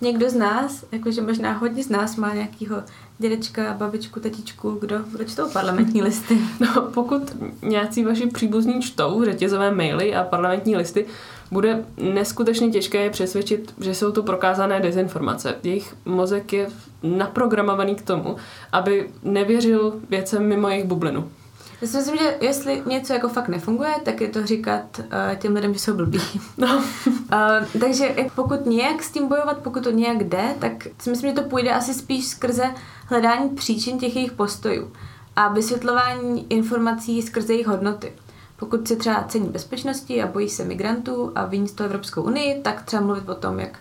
někdo 0.00 0.30
z 0.30 0.34
nás, 0.34 0.84
jakože 0.92 1.22
možná 1.22 1.52
hodně 1.52 1.84
z 1.84 1.88
nás 1.88 2.16
má 2.16 2.34
nějakýho 2.34 2.82
dědečka, 3.18 3.74
babičku, 3.74 4.20
tetičku, 4.20 4.70
kdo, 4.80 4.98
kdo 5.12 5.24
čtou 5.24 5.50
parlamentní 5.50 6.02
listy? 6.02 6.38
No, 6.60 6.82
pokud 6.82 7.36
nějací 7.62 8.04
vaši 8.04 8.26
příbuzní 8.26 8.82
čtou 8.82 9.24
řetězové 9.24 9.70
maily 9.70 10.14
a 10.14 10.24
parlamentní 10.24 10.76
listy, 10.76 11.06
bude 11.50 11.84
neskutečně 11.96 12.70
těžké 12.70 12.98
je 12.98 13.10
přesvědčit, 13.10 13.74
že 13.80 13.94
jsou 13.94 14.12
to 14.12 14.22
prokázané 14.22 14.80
dezinformace. 14.80 15.54
Jejich 15.62 15.94
mozek 16.04 16.52
je 16.52 16.68
naprogramovaný 17.02 17.94
k 17.94 18.02
tomu, 18.02 18.36
aby 18.72 19.10
nevěřil 19.22 20.00
věcem 20.10 20.46
mimo 20.46 20.68
jejich 20.68 20.84
bublinu. 20.84 21.30
Já 21.80 21.88
si 21.88 21.96
myslím, 21.96 22.16
že 22.16 22.36
jestli 22.40 22.82
něco 22.86 23.12
jako 23.12 23.28
fakt 23.28 23.48
nefunguje, 23.48 23.94
tak 24.04 24.20
je 24.20 24.28
to 24.28 24.46
říkat 24.46 24.98
uh, 24.98 25.04
těm 25.38 25.54
lidem, 25.54 25.74
že 25.74 25.80
jsou 25.80 25.94
blbí. 25.94 26.20
No. 26.58 26.76
uh, 26.76 27.80
takže 27.80 28.16
pokud 28.34 28.66
nějak 28.66 29.02
s 29.02 29.10
tím 29.10 29.28
bojovat, 29.28 29.58
pokud 29.58 29.84
to 29.84 29.90
nějak 29.90 30.24
jde, 30.24 30.54
tak 30.58 30.72
si 30.98 31.10
myslím, 31.10 31.30
že 31.30 31.42
to 31.42 31.48
půjde 31.48 31.72
asi 31.72 31.94
spíš 31.94 32.26
skrze 32.26 32.64
hledání 33.06 33.48
příčin 33.48 33.98
těch 33.98 34.16
jejich 34.16 34.32
postojů 34.32 34.92
a 35.36 35.48
vysvětlování 35.48 36.46
informací 36.52 37.22
skrze 37.22 37.52
jejich 37.52 37.66
hodnoty. 37.66 38.12
Pokud 38.56 38.88
si 38.88 38.96
třeba 38.96 39.24
cení 39.24 39.48
bezpečnosti 39.48 40.22
a 40.22 40.26
bojí 40.26 40.48
se 40.48 40.64
migrantů 40.64 41.32
a 41.34 41.44
viní 41.44 41.68
z 41.68 41.72
toho 41.72 41.86
Evropskou 41.86 42.22
unii, 42.22 42.60
tak 42.62 42.82
třeba 42.82 43.02
mluvit 43.02 43.28
o 43.28 43.34
tom, 43.34 43.60
jak 43.60 43.78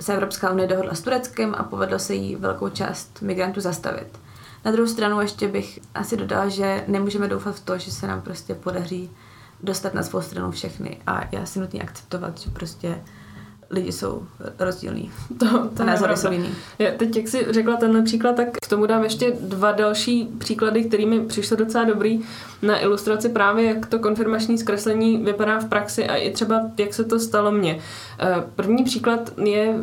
se 0.00 0.14
Evropská 0.14 0.50
unie 0.50 0.68
dohodla 0.68 0.94
s 0.94 1.00
Tureckem 1.00 1.54
a 1.58 1.62
povedlo 1.62 1.98
se 1.98 2.14
jí 2.14 2.36
velkou 2.36 2.68
část 2.68 3.22
migrantů 3.22 3.60
zastavit. 3.60 4.18
Na 4.64 4.72
druhou 4.72 4.88
stranu 4.88 5.20
ještě 5.20 5.48
bych 5.48 5.78
asi 5.94 6.16
dodala, 6.16 6.48
že 6.48 6.84
nemůžeme 6.88 7.28
doufat 7.28 7.56
v 7.56 7.60
to, 7.60 7.78
že 7.78 7.92
se 7.92 8.06
nám 8.06 8.20
prostě 8.20 8.54
podaří 8.54 9.10
dostat 9.62 9.94
na 9.94 10.02
svou 10.02 10.20
stranu 10.20 10.50
všechny. 10.50 11.00
A 11.06 11.28
já 11.32 11.46
si 11.46 11.60
nutně 11.60 11.82
akceptovat, 11.82 12.38
že 12.38 12.50
prostě 12.50 13.02
lidi 13.72 13.92
jsou 13.92 14.22
rozdílní. 14.58 15.10
To, 15.38 15.68
to 15.76 15.84
názory 15.84 16.16
jsou 16.16 16.32
jiný. 16.32 16.48
Je, 16.78 16.92
teď, 16.92 17.16
jak 17.16 17.28
jsi 17.28 17.46
řekla 17.50 17.76
tenhle 17.76 18.02
příklad, 18.02 18.36
tak 18.36 18.48
k 18.62 18.68
tomu 18.68 18.86
dám 18.86 19.04
ještě 19.04 19.32
dva 19.40 19.72
další 19.72 20.28
příklady, 20.38 20.84
kterými 20.84 21.20
přišlo 21.20 21.56
docela 21.56 21.84
dobrý 21.84 22.20
na 22.62 22.80
ilustraci 22.80 23.28
právě, 23.28 23.64
jak 23.64 23.86
to 23.86 23.98
konfirmační 23.98 24.58
zkreslení 24.58 25.18
vypadá 25.18 25.58
v 25.58 25.68
praxi 25.68 26.06
a 26.06 26.16
i 26.16 26.30
třeba, 26.30 26.60
jak 26.78 26.94
se 26.94 27.04
to 27.04 27.18
stalo 27.18 27.52
mně. 27.52 27.78
Eh, 28.18 28.44
první 28.56 28.84
příklad 28.84 29.32
je 29.44 29.74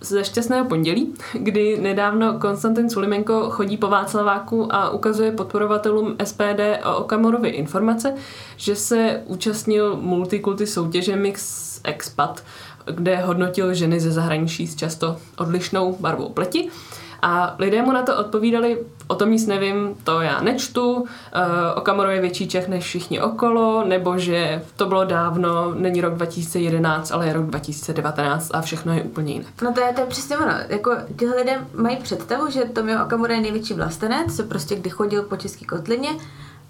ze 0.00 0.24
šťastného 0.24 0.64
pondělí, 0.64 1.14
kdy 1.32 1.78
nedávno 1.80 2.38
Konstantin 2.38 2.90
Sulimenko 2.90 3.50
chodí 3.50 3.76
po 3.76 3.88
Václaváku 3.88 4.74
a 4.74 4.90
ukazuje 4.90 5.32
podporovatelům 5.32 6.16
SPD 6.24 6.60
o 6.84 6.96
Okamorově 6.96 7.50
informace, 7.50 8.14
že 8.56 8.76
se 8.76 9.22
účastnil 9.26 9.96
multikulty 9.96 10.66
soutěže 10.66 11.16
Mix 11.16 11.62
Expat, 11.84 12.42
kde 12.86 13.16
hodnotil 13.16 13.74
ženy 13.74 14.00
ze 14.00 14.10
zahraničí 14.12 14.66
s 14.66 14.76
často 14.76 15.16
odlišnou 15.36 15.96
barvou 16.00 16.28
pleti. 16.28 16.70
A 17.24 17.54
lidé 17.58 17.82
mu 17.82 17.92
na 17.92 18.02
to 18.02 18.18
odpovídali, 18.18 18.78
o 19.06 19.14
tom 19.14 19.30
nic 19.30 19.46
nevím, 19.46 19.94
to 20.04 20.20
já 20.20 20.40
nečtu, 20.40 20.92
uh, 20.92 21.06
Okamoro 21.76 22.10
je 22.10 22.20
větší 22.20 22.48
Čech 22.48 22.68
než 22.68 22.84
všichni 22.84 23.20
okolo, 23.20 23.84
nebo 23.84 24.18
že 24.18 24.62
to 24.76 24.86
bylo 24.86 25.04
dávno, 25.04 25.74
není 25.74 26.00
rok 26.00 26.14
2011, 26.14 27.12
ale 27.12 27.26
je 27.26 27.32
rok 27.32 27.46
2019 27.46 28.50
a 28.54 28.60
všechno 28.60 28.94
je 28.94 29.02
úplně 29.02 29.32
jinak. 29.32 29.62
No 29.62 29.72
to 29.72 29.80
je, 29.80 29.92
to 29.92 30.00
je 30.00 30.06
přesně 30.06 30.38
ono, 30.38 30.52
jako 30.68 30.96
tyhle 31.16 31.36
lidé 31.36 31.66
mají 31.74 31.96
představu, 31.96 32.50
že 32.50 32.64
Tomio 32.64 33.04
Okamura 33.04 33.34
je 33.34 33.40
největší 33.40 33.74
vlastenec, 33.74 34.36
co 34.36 34.42
prostě 34.42 34.76
kdy 34.76 34.90
chodil 34.90 35.22
po 35.22 35.36
české 35.36 35.64
kotlině 35.64 36.10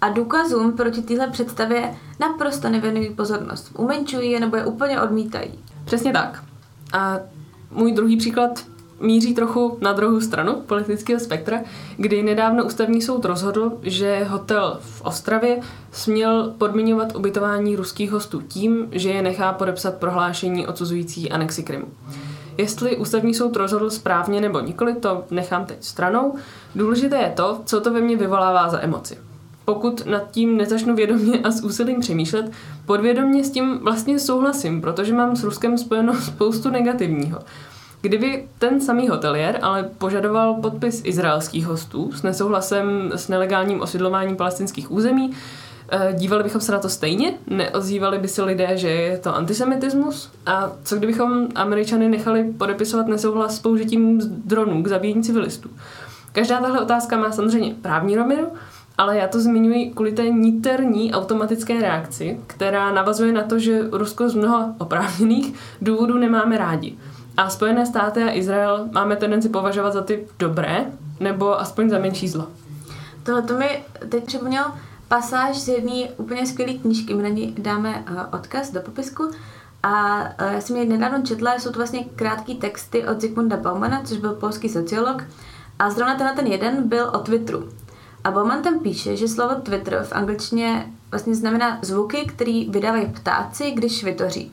a 0.03 0.09
důkazům 0.09 0.71
proti 0.71 1.01
téhle 1.01 1.27
představě 1.27 1.95
naprosto 2.19 2.69
nevěnují 2.69 3.09
pozornost. 3.09 3.71
Umenčují 3.77 4.31
je 4.31 4.39
nebo 4.39 4.55
je 4.55 4.65
úplně 4.65 5.01
odmítají. 5.01 5.59
Přesně 5.85 6.13
tak. 6.13 6.43
A 6.93 7.19
můj 7.71 7.91
druhý 7.91 8.17
příklad 8.17 8.65
míří 8.99 9.33
trochu 9.35 9.77
na 9.81 9.93
druhou 9.93 10.21
stranu 10.21 10.53
politického 10.53 11.19
spektra, 11.19 11.61
kdy 11.97 12.23
nedávno 12.23 12.65
ústavní 12.65 13.01
soud 13.01 13.25
rozhodl, 13.25 13.79
že 13.81 14.23
hotel 14.23 14.77
v 14.81 15.01
Ostravě 15.01 15.59
směl 15.91 16.53
podmiňovat 16.57 17.15
ubytování 17.15 17.75
ruských 17.75 18.11
hostů 18.11 18.41
tím, 18.41 18.87
že 18.91 19.09
je 19.09 19.21
nechá 19.21 19.53
podepsat 19.53 19.95
prohlášení 19.95 20.67
odsuzující 20.67 21.31
anexi 21.31 21.63
Krymu. 21.63 21.87
Jestli 22.57 22.97
ústavní 22.97 23.33
soud 23.33 23.55
rozhodl 23.55 23.89
správně 23.89 24.41
nebo 24.41 24.59
nikoli, 24.59 24.95
to 24.95 25.25
nechám 25.31 25.65
teď 25.65 25.83
stranou. 25.83 26.35
Důležité 26.75 27.17
je 27.17 27.33
to, 27.35 27.61
co 27.65 27.81
to 27.81 27.93
ve 27.93 28.01
mně 28.01 28.17
vyvolává 28.17 28.69
za 28.69 28.83
emoci 28.83 29.17
pokud 29.65 30.05
nad 30.05 30.31
tím 30.31 30.57
nezačnu 30.57 30.95
vědomě 30.95 31.39
a 31.39 31.51
s 31.51 31.63
úsilím 31.63 31.99
přemýšlet, 31.99 32.51
podvědomě 32.85 33.43
s 33.43 33.51
tím 33.51 33.79
vlastně 33.79 34.19
souhlasím, 34.19 34.81
protože 34.81 35.13
mám 35.13 35.35
s 35.35 35.43
Ruskem 35.43 35.77
spojeno 35.77 36.13
spoustu 36.21 36.69
negativního. 36.69 37.39
Kdyby 38.01 38.47
ten 38.59 38.81
samý 38.81 39.07
hotelier 39.07 39.59
ale 39.61 39.83
požadoval 39.97 40.53
podpis 40.53 41.01
izraelských 41.05 41.65
hostů 41.65 42.11
s 42.11 42.23
nesouhlasem 42.23 43.11
s 43.15 43.27
nelegálním 43.27 43.81
osidlováním 43.81 44.35
palestinských 44.35 44.91
území, 44.91 45.31
eh, 45.89 46.13
dívali 46.13 46.43
bychom 46.43 46.61
se 46.61 46.71
na 46.71 46.79
to 46.79 46.89
stejně? 46.89 47.33
Neozývali 47.47 48.19
by 48.19 48.27
si 48.27 48.41
lidé, 48.41 48.77
že 48.77 48.89
je 48.89 49.17
to 49.17 49.35
antisemitismus? 49.35 50.31
A 50.45 50.71
co 50.83 50.95
kdybychom 50.95 51.47
Američany 51.55 52.09
nechali 52.09 52.53
podepisovat 52.57 53.07
nesouhlas 53.07 53.55
s 53.55 53.59
použitím 53.59 54.21
dronů 54.45 54.83
k 54.83 54.87
zabíjení 54.87 55.23
civilistů? 55.23 55.69
Každá 56.31 56.61
tahle 56.61 56.81
otázka 56.81 57.17
má 57.17 57.31
samozřejmě 57.31 57.75
právní 57.81 58.15
rovinu, 58.15 58.47
ale 58.97 59.17
já 59.17 59.27
to 59.27 59.39
zmiňuji 59.39 59.91
kvůli 59.95 60.11
té 60.11 60.29
niterní 60.29 61.13
automatické 61.13 61.81
reakci, 61.81 62.39
která 62.47 62.91
navazuje 62.93 63.33
na 63.33 63.43
to, 63.43 63.59
že 63.59 63.89
Rusko 63.91 64.29
z 64.29 64.35
mnoha 64.35 64.75
oprávněných 64.77 65.53
důvodů 65.81 66.17
nemáme 66.17 66.57
rádi. 66.57 66.97
A 67.37 67.49
Spojené 67.49 67.85
státy 67.85 68.23
a 68.23 68.35
Izrael 68.35 68.87
máme 68.91 69.15
tendenci 69.15 69.49
považovat 69.49 69.93
za 69.93 70.01
ty 70.01 70.27
dobré, 70.39 70.85
nebo 71.19 71.59
aspoň 71.59 71.89
za 71.89 71.99
menší 71.99 72.27
zlo. 72.27 72.47
Tohle 73.23 73.41
to 73.41 73.57
mi 73.57 73.83
teď 74.09 74.25
připomněl 74.25 74.65
pasáž 75.07 75.57
z 75.57 75.67
jedné 75.67 76.09
úplně 76.17 76.45
skvělé 76.45 76.73
knížky. 76.73 77.13
My 77.13 77.23
na 77.23 77.29
ní 77.29 77.55
dáme 77.57 78.05
uh, 78.11 78.39
odkaz 78.39 78.71
do 78.71 78.81
popisku. 78.81 79.31
A 79.83 80.19
uh, 80.19 80.53
já 80.53 80.61
jsem 80.61 80.75
ji 80.75 80.85
nedávno 80.85 81.21
četla, 81.21 81.53
jsou 81.53 81.71
to 81.71 81.79
vlastně 81.79 82.03
krátké 82.03 82.53
texty 82.53 83.05
od 83.07 83.21
Zygmunda 83.21 83.57
Baumana, 83.57 84.01
což 84.03 84.17
byl 84.17 84.33
polský 84.33 84.69
sociolog. 84.69 85.23
A 85.79 85.89
zrovna 85.89 86.15
tenhle 86.15 86.35
ten 86.35 86.47
jeden 86.47 86.89
byl 86.89 87.11
o 87.13 87.19
Twitteru. 87.19 87.69
A 88.23 88.31
Bowman 88.31 88.61
tam 88.61 88.79
píše, 88.79 89.15
že 89.15 89.27
slovo 89.27 89.55
Twitter 89.55 90.03
v 90.03 90.13
angličtině 90.13 90.91
vlastně 91.11 91.35
znamená 91.35 91.79
zvuky, 91.81 92.25
které 92.25 92.63
vydávají 92.69 93.05
ptáci, 93.05 93.71
když 93.71 94.03
vytoří. 94.03 94.51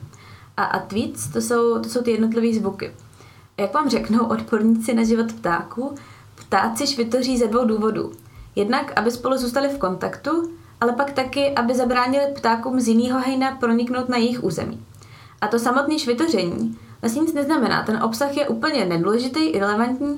A, 0.57 0.63
a 0.63 0.79
tweets, 0.79 1.27
to 1.27 1.41
jsou, 1.41 1.79
to 1.79 1.89
jsou 1.89 2.01
ty 2.01 2.11
jednotlivé 2.11 2.59
zvuky. 2.59 2.93
A 3.57 3.61
jak 3.61 3.73
vám 3.73 3.89
řeknou 3.89 4.25
odporníci 4.25 4.93
na 4.93 5.03
život 5.03 5.33
ptáků, 5.33 5.95
ptáci 6.35 6.87
švitoří 6.87 7.37
ze 7.37 7.47
dvou 7.47 7.65
důvodů. 7.65 8.11
Jednak, 8.55 8.93
aby 8.95 9.11
spolu 9.11 9.37
zůstali 9.37 9.69
v 9.69 9.77
kontaktu, 9.77 10.51
ale 10.81 10.93
pak 10.93 11.11
taky, 11.11 11.51
aby 11.51 11.75
zabránili 11.75 12.25
ptákům 12.35 12.79
z 12.79 12.87
jiného 12.87 13.19
hejna 13.19 13.51
proniknout 13.51 14.09
na 14.09 14.17
jejich 14.17 14.43
území. 14.43 14.85
A 15.41 15.47
to 15.47 15.59
samotné 15.59 15.99
švitoření 15.99 16.77
vlastně 17.01 17.21
nic 17.21 17.33
neznamená. 17.33 17.83
Ten 17.83 18.03
obsah 18.03 18.37
je 18.37 18.47
úplně 18.47 18.85
nedůležitý, 18.85 19.39
irrelevantní 19.39 20.17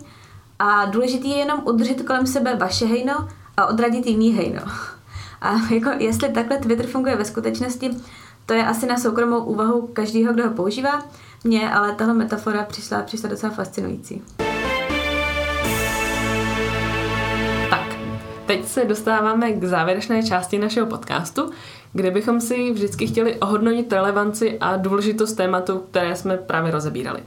a 0.59 0.85
důležitý 0.85 1.29
je 1.29 1.37
jenom 1.37 1.61
udržet 1.65 2.01
kolem 2.01 2.27
sebe 2.27 2.55
vaše 2.55 2.85
hejno 2.85 3.27
a 3.57 3.65
odradit 3.65 4.05
jiný 4.05 4.33
hejno. 4.33 4.61
A 5.41 5.53
jako 5.73 5.89
jestli 5.97 6.29
takhle 6.29 6.57
Twitter 6.57 6.87
funguje 6.87 7.15
ve 7.15 7.25
skutečnosti, 7.25 7.89
To 8.45 8.53
je 8.53 8.65
asi 8.65 8.85
na 8.85 8.97
soukromou 8.97 9.43
úvahu 9.43 9.87
každého, 9.87 10.33
kdo 10.33 10.43
ho 10.43 10.53
používá. 10.53 11.03
Mně 11.43 11.69
ale 11.69 11.95
tahle 11.95 12.13
metafora 12.13 12.63
přišla, 12.63 13.01
přišla 13.01 13.29
docela 13.29 13.53
fascinující. 13.53 14.21
Tak, 17.69 17.95
teď 18.45 18.67
se 18.67 18.85
dostáváme 18.85 19.51
k 19.51 19.63
závěrečné 19.63 20.23
části 20.23 20.59
našeho 20.59 20.87
podcastu, 20.87 21.51
kde 21.93 22.11
bychom 22.11 22.41
si 22.41 22.71
vždycky 22.71 23.07
chtěli 23.07 23.35
ohodnotit 23.35 23.93
relevanci 23.93 24.57
a 24.59 24.77
důležitost 24.77 25.33
tématu, 25.33 25.79
které 25.79 26.15
jsme 26.15 26.37
právě 26.37 26.71
rozebírali. 26.71 27.23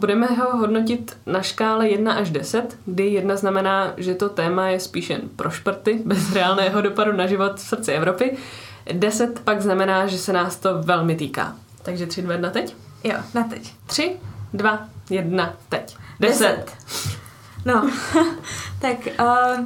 Budeme 0.00 0.26
ho 0.26 0.58
hodnotit 0.58 1.16
na 1.26 1.42
škále 1.42 1.88
1 1.88 2.12
až 2.12 2.30
10, 2.30 2.78
kdy 2.86 3.06
1 3.06 3.36
znamená, 3.36 3.92
že 3.96 4.14
to 4.14 4.28
téma 4.28 4.68
je 4.68 4.80
spíš 4.80 5.10
jen 5.10 5.20
pro 5.36 5.50
šprty, 5.50 6.02
bez 6.04 6.32
reálného 6.32 6.80
dopadu 6.80 7.12
na 7.12 7.26
život 7.26 7.56
v 7.56 7.60
srdci 7.60 7.92
Evropy. 7.92 8.36
10 8.92 9.40
pak 9.40 9.62
znamená, 9.62 10.06
že 10.06 10.18
se 10.18 10.32
nás 10.32 10.56
to 10.56 10.82
velmi 10.82 11.16
týká. 11.16 11.56
Takže 11.82 12.06
3, 12.06 12.22
2, 12.22 12.32
1 12.34 12.50
teď? 12.50 12.76
Jo, 13.04 13.16
na 13.34 13.42
teď. 13.44 13.72
3, 13.86 14.16
2, 14.52 14.88
1 15.10 15.54
teď. 15.68 15.96
10. 16.20 16.72
No, 17.64 17.90
tak 18.80 18.96
uh, 19.20 19.64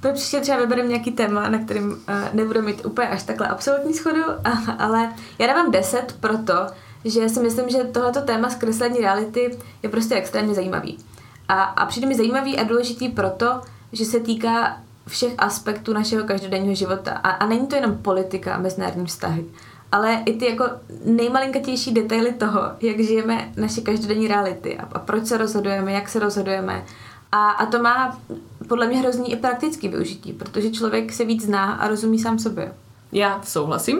pro 0.00 0.12
příště 0.12 0.40
třeba 0.40 0.58
vybereme 0.58 0.88
nějaký 0.88 1.12
téma, 1.12 1.48
na 1.48 1.58
kterým 1.58 1.90
uh, 1.90 1.96
nebudu 2.32 2.62
mít 2.62 2.86
úplně 2.86 3.08
až 3.08 3.22
takhle 3.22 3.48
absolutní 3.48 3.94
schodu, 3.94 4.22
ale 4.78 5.12
já 5.38 5.46
dávám 5.46 5.70
10 5.70 6.16
proto, 6.20 6.66
že 7.04 7.28
si 7.28 7.40
myslím, 7.40 7.68
že 7.68 7.84
tohleto 7.84 8.20
téma 8.20 8.50
zkreslení 8.50 8.98
reality 8.98 9.58
je 9.82 9.88
prostě 9.88 10.14
extrémně 10.14 10.54
zajímavý. 10.54 10.98
A, 11.48 11.62
a 11.62 11.86
přijde 11.86 12.06
mi 12.06 12.14
zajímavý 12.14 12.58
a 12.58 12.64
důležitý 12.64 13.08
proto, 13.08 13.60
že 13.92 14.04
se 14.04 14.20
týká 14.20 14.80
všech 15.08 15.34
aspektů 15.38 15.92
našeho 15.92 16.24
každodenního 16.24 16.74
života. 16.74 17.12
A, 17.12 17.30
a 17.30 17.46
není 17.46 17.66
to 17.66 17.74
jenom 17.74 17.98
politika 17.98 18.54
a 18.54 18.58
mezinárodní 18.58 19.06
vztahy, 19.06 19.44
ale 19.92 20.22
i 20.26 20.32
ty 20.32 20.46
jako 20.46 20.64
nejmalinkatější 21.04 21.94
detaily 21.94 22.32
toho, 22.32 22.60
jak 22.80 23.00
žijeme 23.00 23.52
naše 23.56 23.80
každodenní 23.80 24.28
reality 24.28 24.78
a, 24.78 24.88
a 24.92 24.98
proč 24.98 25.26
se 25.26 25.36
rozhodujeme, 25.36 25.92
jak 25.92 26.08
se 26.08 26.18
rozhodujeme. 26.18 26.84
A, 27.32 27.50
a 27.50 27.66
to 27.66 27.82
má 27.82 28.18
podle 28.68 28.86
mě 28.86 28.98
hrozný 28.98 29.32
i 29.32 29.36
praktický 29.36 29.88
využití, 29.88 30.32
protože 30.32 30.70
člověk 30.70 31.12
se 31.12 31.24
víc 31.24 31.44
zná 31.44 31.72
a 31.72 31.88
rozumí 31.88 32.18
sám 32.18 32.38
sobě. 32.38 32.72
Já 33.12 33.40
souhlasím. 33.44 33.98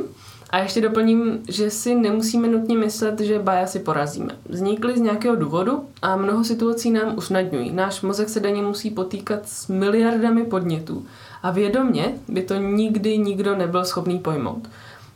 A 0.52 0.58
ještě 0.58 0.80
doplním, 0.80 1.42
že 1.48 1.70
si 1.70 1.94
nemusíme 1.94 2.48
nutně 2.48 2.76
myslet, 2.76 3.20
že 3.20 3.38
biasy 3.38 3.78
porazíme. 3.78 4.36
Vznikly 4.48 4.98
z 4.98 5.00
nějakého 5.00 5.36
důvodu 5.36 5.84
a 6.02 6.16
mnoho 6.16 6.44
situací 6.44 6.90
nám 6.90 7.16
usnadňují. 7.18 7.72
Náš 7.72 8.02
mozek 8.02 8.28
se 8.28 8.40
denně 8.40 8.62
musí 8.62 8.90
potýkat 8.90 9.48
s 9.48 9.68
miliardami 9.68 10.44
podnětů 10.44 11.06
a 11.42 11.50
vědomně 11.50 12.14
by 12.28 12.42
to 12.42 12.54
nikdy 12.54 13.18
nikdo 13.18 13.56
nebyl 13.56 13.84
schopný 13.84 14.18
pojmout. 14.18 14.68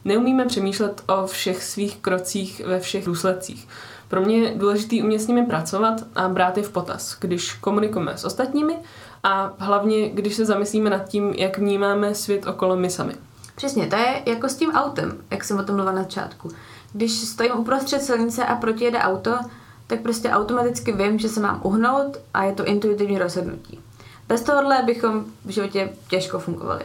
Neumíme 0.05 0.47
přemýšlet 0.47 1.03
o 1.09 1.27
všech 1.27 1.65
svých 1.65 1.97
krocích 1.97 2.63
ve 2.67 2.81
všech 2.81 3.05
důsledcích. 3.05 3.69
Pro 4.09 4.21
mě 4.21 4.39
je 4.39 4.55
důležité 4.55 4.97
umět 5.03 5.19
s 5.19 5.27
nimi 5.27 5.47
pracovat 5.47 6.05
a 6.15 6.29
brát 6.29 6.57
je 6.57 6.63
v 6.63 6.73
potaz, 6.73 7.17
když 7.21 7.53
komunikujeme 7.53 8.19
s 8.19 8.25
ostatními 8.25 8.75
a 9.23 9.55
hlavně, 9.59 10.09
když 10.09 10.35
se 10.35 10.45
zamyslíme 10.45 10.91
nad 10.91 11.09
tím, 11.09 11.33
jak 11.37 11.59
vnímáme 11.59 12.15
svět 12.15 12.47
okolo 12.47 12.77
my 12.77 12.91
sami. 12.91 13.15
Přesně, 13.57 13.87
to 13.87 13.97
je 13.97 14.23
jako 14.27 14.49
s 14.49 14.57
tím 14.57 14.71
autem, 14.71 15.19
jak 15.31 15.45
jsem 15.45 15.59
o 15.59 15.63
tom 15.63 15.75
mluvila 15.75 15.97
na 15.97 16.03
začátku. 16.03 16.49
Když 16.93 17.13
stojím 17.13 17.53
uprostřed 17.57 18.03
silnice 18.03 18.45
a 18.45 18.55
proti 18.55 18.85
jede 18.85 18.99
auto, 18.99 19.39
tak 19.87 20.01
prostě 20.01 20.31
automaticky 20.31 20.93
vím, 20.93 21.19
že 21.19 21.29
se 21.29 21.41
mám 21.41 21.61
uhnout 21.65 22.17
a 22.35 22.45
je 22.45 22.53
to 22.53 22.65
intuitivní 22.65 23.19
rozhodnutí. 23.19 23.81
Bez 24.29 24.43
tohohle 24.43 24.83
bychom 24.83 25.25
v 25.45 25.51
životě 25.51 25.93
těžko 26.09 26.39
fungovali. 26.39 26.85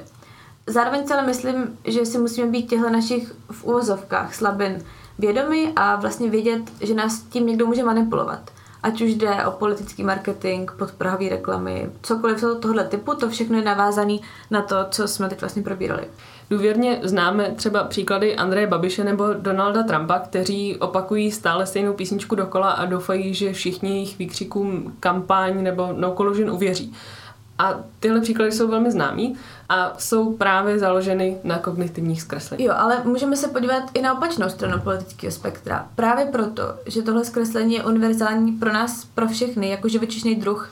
Zároveň 0.68 1.04
ale 1.14 1.26
myslím, 1.26 1.78
že 1.86 2.06
si 2.06 2.18
musíme 2.18 2.48
být 2.48 2.70
těchto 2.70 2.90
našich 2.90 3.34
v 3.52 3.64
úvozovkách 3.64 4.36
slabin 4.36 4.86
vědomi 5.20 5.74
a 5.76 5.96
vlastně 5.96 6.30
vědět, 6.30 6.62
že 6.82 6.94
nás 6.94 7.22
tím 7.22 7.48
někdo 7.48 7.66
může 7.66 7.84
manipulovat. 7.84 8.52
Ať 8.84 9.02
už 9.02 9.14
jde 9.14 9.46
o 9.46 9.52
politický 9.52 10.04
marketing, 10.04 10.72
podprahový 10.72 11.30
reklamy, 11.30 11.92
cokoliv 12.02 12.44
tohle 12.60 12.84
typu, 12.84 13.16
to 13.16 13.30
všechno 13.30 13.58
je 13.58 13.64
navázané 13.64 14.18
na 14.52 14.62
to, 14.62 14.76
co 14.90 15.08
jsme 15.08 15.30
teď 15.30 15.42
vlastně 15.42 15.62
probírali. 15.62 16.08
Důvěrně 16.52 17.00
známe 17.04 17.52
třeba 17.56 17.84
příklady 17.84 18.36
Andreje 18.36 18.68
Babiše 18.68 19.04
nebo 19.04 19.34
Donalda 19.34 19.84
Trumpa, 19.84 20.20
kteří 20.20 20.78
opakují 20.78 21.32
stále 21.32 21.66
stejnou 21.66 21.94
písničku 21.94 22.36
dokola 22.36 22.72
a 22.72 22.86
doufají, 22.86 23.34
že 23.34 23.54
všichni 23.54 23.90
jejich 23.90 24.18
výkřikům 24.18 24.94
kampaň 25.00 25.64
nebo 25.64 25.90
no 25.98 26.14
collusion 26.16 26.50
uvěří. 26.50 26.94
A 27.58 27.80
tyhle 28.00 28.22
příklady 28.22 28.52
jsou 28.52 28.68
velmi 28.68 28.92
známí 28.92 29.36
a 29.70 29.94
jsou 29.98 30.34
právě 30.34 30.80
založeny 30.80 31.38
na 31.44 31.58
kognitivních 31.60 32.22
zkresleních. 32.22 32.66
Jo, 32.66 32.74
ale 32.78 33.02
můžeme 33.04 33.36
se 33.36 33.48
podívat 33.48 33.84
i 33.94 34.02
na 34.02 34.18
opačnou 34.18 34.50
stranu 34.50 34.80
politického 34.84 35.32
spektra. 35.32 35.88
Právě 35.96 36.26
proto, 36.26 36.64
že 36.86 37.02
tohle 37.02 37.26
zkreslení 37.26 37.74
je 37.76 37.84
univerzální 37.84 38.52
pro 38.52 38.74
nás, 38.74 39.06
pro 39.06 39.28
všechny, 39.28 39.70
jako 39.70 39.88
živočišný 39.88 40.36
druh, 40.36 40.70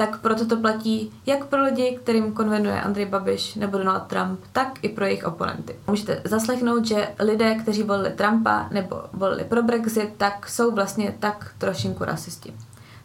tak 0.00 0.20
proto 0.20 0.46
to 0.46 0.56
platí 0.56 1.12
jak 1.26 1.44
pro 1.44 1.64
lidi, 1.64 1.98
kterým 2.02 2.32
konvenuje 2.32 2.80
Andrej 2.80 3.06
Babiš 3.06 3.54
nebo 3.54 3.78
Donald 3.78 4.02
Trump, 4.02 4.40
tak 4.52 4.78
i 4.82 4.88
pro 4.88 5.04
jejich 5.04 5.24
oponenty. 5.24 5.76
Můžete 5.86 6.22
zaslechnout, 6.24 6.86
že 6.86 7.08
lidé, 7.18 7.54
kteří 7.54 7.82
volili 7.82 8.10
Trumpa 8.10 8.68
nebo 8.70 9.02
volili 9.12 9.44
pro 9.44 9.62
Brexit, 9.62 10.10
tak 10.16 10.48
jsou 10.48 10.70
vlastně 10.70 11.14
tak 11.18 11.50
trošinku 11.58 12.04
rasisti. 12.04 12.54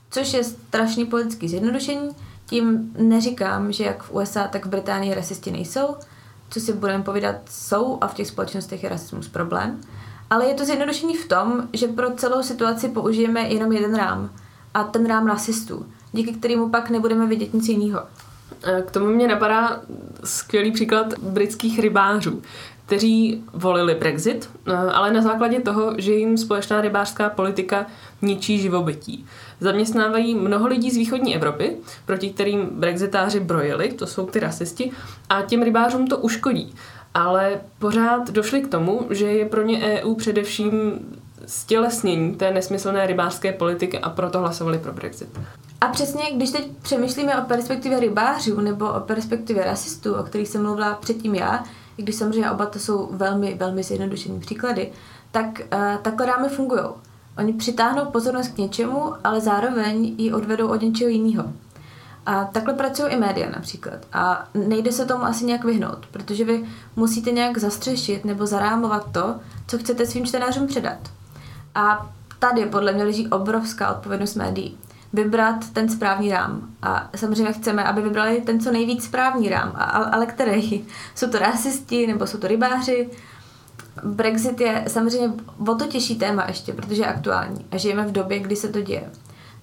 Což 0.10 0.34
je 0.34 0.44
strašný 0.44 1.06
politický 1.06 1.50
zjednodušení, 1.50 2.10
tím 2.46 2.94
neříkám, 2.98 3.72
že 3.72 3.84
jak 3.84 4.04
v 4.04 4.12
USA, 4.12 4.48
tak 4.48 4.66
v 4.66 4.70
Británii 4.70 5.14
rasisti 5.14 5.52
nejsou, 5.52 5.96
co 6.50 6.60
si 6.60 6.74
budeme 6.74 7.04
povídat, 7.04 7.36
jsou 7.50 7.98
a 8.02 8.08
v 8.08 8.14
těch 8.14 8.28
společnostech 8.28 8.84
je 8.84 8.90
rasismus 8.90 9.28
problém. 9.28 9.82
Ale 10.30 10.46
je 10.46 10.54
to 10.54 10.66
zjednodušení 10.66 11.18
v 11.18 11.28
tom, 11.28 11.68
že 11.74 11.88
pro 11.88 12.12
celou 12.16 12.44
situaci 12.44 12.88
použijeme 12.88 13.42
jenom 13.42 13.72
jeden 13.72 13.96
rám. 13.96 14.30
A 14.76 14.84
ten 14.84 15.06
rám 15.06 15.28
rasistů 15.28 15.86
díky 16.12 16.34
kterému 16.34 16.70
pak 16.70 16.90
nebudeme 16.90 17.26
vidět 17.26 17.54
nic 17.54 17.68
jiného. 17.68 18.02
K 18.86 18.92
tomu 18.92 19.06
mě 19.06 19.28
napadá 19.28 19.82
skvělý 20.24 20.72
příklad 20.72 21.20
britských 21.20 21.80
rybářů, 21.80 22.42
kteří 22.86 23.44
volili 23.54 23.96
Brexit, 23.96 24.50
ale 24.94 25.14
na 25.14 25.22
základě 25.22 25.60
toho, 25.60 25.94
že 25.98 26.14
jim 26.14 26.38
společná 26.38 26.82
rybářská 26.82 27.30
politika 27.30 27.86
ničí 28.22 28.60
živobytí. 28.60 29.26
Zaměstnávají 29.60 30.36
mnoho 30.36 30.68
lidí 30.68 30.92
z 30.92 30.98
východní 30.98 31.36
Evropy, 31.36 31.78
proti 32.06 32.30
kterým 32.30 32.70
brexitáři 32.72 33.40
brojili, 33.40 33.94
to 33.94 34.08
jsou 34.08 34.26
ty 34.26 34.40
rasisti, 34.40 34.92
a 35.30 35.42
těm 35.42 35.64
rybářům 35.64 36.08
to 36.08 36.18
uškodí. 36.18 36.76
Ale 37.14 37.62
pořád 37.80 38.32
došli 38.32 38.62
k 38.62 38.68
tomu, 38.68 39.08
že 39.10 39.26
je 39.26 39.46
pro 39.46 39.62
ně 39.62 39.80
EU 39.80 40.16
především 40.16 41.00
stělesnění 41.46 42.36
té 42.36 42.52
nesmyslné 42.52 43.08
rybářské 43.08 43.52
politiky 43.52 44.00
a 44.00 44.10
proto 44.10 44.40
hlasovali 44.40 44.80
pro 44.80 44.94
Brexit. 44.94 45.40
A 45.82 45.88
přesně, 45.88 46.22
když 46.36 46.52
teď 46.52 46.68
přemýšlíme 46.82 47.42
o 47.42 47.46
perspektivě 47.46 48.00
rybářů 48.00 48.62
nebo 48.62 48.94
o 48.94 49.00
perspektivě 49.00 49.64
rasistů, 49.64 50.16
o 50.16 50.24
kterých 50.24 50.48
jsem 50.48 50.64
mluvila 50.64 50.94
předtím 50.94 51.36
já, 51.36 51.64
i 51.98 52.04
když 52.04 52.16
samozřejmě 52.16 52.52
oba 52.52 52.66
to 52.66 52.80
jsou 52.80 53.10
velmi, 53.12 53.54
velmi 53.54 53.84
zjednodušený 53.84 54.40
příklady, 54.40 54.92
tak 55.32 55.46
uh, 55.46 56.02
takhle 56.02 56.26
rámy 56.26 56.50
fungují. 56.50 56.84
Oni 57.38 57.54
přitáhnou 57.54 58.06
pozornost 58.06 58.48
k 58.48 58.58
něčemu, 58.58 59.14
ale 59.24 59.42
zároveň 59.42 60.16
ji 60.18 60.34
odvedou 60.34 60.68
od 60.68 60.82
něčeho 60.82 61.10
jiného. 61.10 61.44
A 62.26 62.46
takhle 62.46 62.74
pracují 62.74 63.14
i 63.14 63.18
média 63.18 63.50
například. 63.50 64.00
A 64.14 64.48
nejde 64.54 64.92
se 64.92 65.06
tomu 65.06 65.24
asi 65.24 65.46
nějak 65.46 65.64
vyhnout, 65.64 66.06
protože 66.12 66.46
vy 66.46 66.66
musíte 66.96 67.32
nějak 67.32 67.58
zastřešit 67.58 68.26
nebo 68.26 68.46
zarámovat 68.46 69.12
to, 69.12 69.36
co 69.68 69.78
chcete 69.78 70.06
svým 70.06 70.26
čtenářům 70.26 70.68
předat. 70.68 70.98
A 71.76 72.12
tady 72.40 72.66
podle 72.66 72.94
mě 72.94 73.04
leží 73.04 73.28
obrovská 73.28 73.92
odpovědnost 73.92 74.36
médií 74.36 74.78
vybrat 75.16 75.70
ten 75.74 75.90
správný 75.90 76.32
rám. 76.32 76.70
A 76.82 77.10
samozřejmě 77.16 77.54
chceme, 77.54 77.84
aby 77.84 78.02
vybrali 78.02 78.42
ten 78.42 78.60
co 78.60 78.72
nejvíc 78.72 79.04
správný 79.04 79.50
rám. 79.50 79.72
A, 79.76 79.84
ale 79.84 80.26
který? 80.26 80.86
Jsou 81.16 81.30
to 81.30 81.40
rasisti 81.40 82.08
nebo 82.08 82.28
jsou 82.28 82.38
to 82.38 82.48
rybáři? 82.48 83.10
Brexit 84.04 84.62
je 84.62 84.84
samozřejmě 84.88 85.34
o 85.68 85.76
to 85.76 85.88
těžší 85.88 86.16
téma 86.16 86.46
ještě, 86.48 86.74
protože 86.74 87.02
je 87.02 87.08
aktuální 87.08 87.66
a 87.72 87.78
žijeme 87.78 88.06
v 88.06 88.12
době, 88.12 88.40
kdy 88.40 88.56
se 88.56 88.68
to 88.68 88.82
děje. 88.82 89.10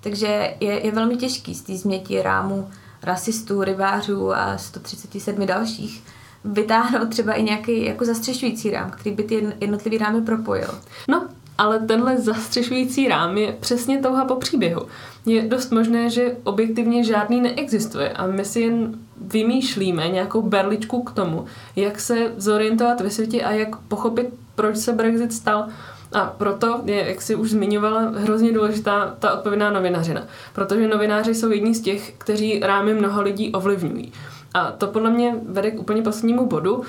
Takže 0.00 0.54
je, 0.60 0.86
je 0.86 0.92
velmi 0.92 1.16
těžký 1.16 1.54
z 1.54 1.62
té 1.62 1.76
změti 1.76 2.22
rámu 2.22 2.70
rasistů, 3.02 3.62
rybářů 3.62 4.34
a 4.34 4.58
137 4.58 5.46
dalších 5.46 6.04
vytáhnout 6.44 7.08
třeba 7.08 7.32
i 7.32 7.42
nějaký 7.42 7.84
jako 7.84 8.04
zastřešující 8.04 8.70
rám, 8.70 8.90
který 8.90 9.14
by 9.14 9.22
ty 9.22 9.54
jednotlivý 9.60 9.98
rámy 9.98 10.22
propojil. 10.22 10.80
No, 11.08 11.28
ale 11.58 11.78
tenhle 11.78 12.18
zastřešující 12.18 13.08
rám 13.08 13.38
je 13.38 13.56
přesně 13.60 13.98
touha 13.98 14.24
po 14.24 14.36
příběhu. 14.36 14.82
Je 15.26 15.42
dost 15.42 15.72
možné, 15.72 16.10
že 16.10 16.36
objektivně 16.44 17.04
žádný 17.04 17.40
neexistuje 17.40 18.12
a 18.12 18.26
my 18.26 18.44
si 18.44 18.60
jen 18.60 18.98
vymýšlíme 19.20 20.08
nějakou 20.08 20.42
berličku 20.42 21.02
k 21.02 21.12
tomu, 21.12 21.44
jak 21.76 22.00
se 22.00 22.32
zorientovat 22.36 23.00
ve 23.00 23.10
světě 23.10 23.42
a 23.42 23.50
jak 23.50 23.76
pochopit, 23.76 24.28
proč 24.54 24.76
se 24.76 24.92
Brexit 24.92 25.32
stal. 25.32 25.68
A 26.12 26.26
proto 26.26 26.80
je, 26.84 27.08
jak 27.08 27.22
si 27.22 27.34
už 27.34 27.50
zmiňovala, 27.50 28.00
hrozně 28.00 28.52
důležitá 28.52 29.16
ta 29.18 29.32
odpovědná 29.32 29.70
novinařina. 29.70 30.26
Protože 30.52 30.88
novináři 30.88 31.34
jsou 31.34 31.50
jedni 31.50 31.74
z 31.74 31.80
těch, 31.80 32.12
kteří 32.18 32.60
rámy 32.60 32.94
mnoho 32.94 33.22
lidí 33.22 33.52
ovlivňují. 33.52 34.12
A 34.54 34.70
to 34.70 34.86
podle 34.86 35.10
mě 35.10 35.34
vede 35.48 35.70
k 35.70 35.80
úplně 35.80 36.02
poslednímu 36.02 36.46
bodu, 36.46 36.82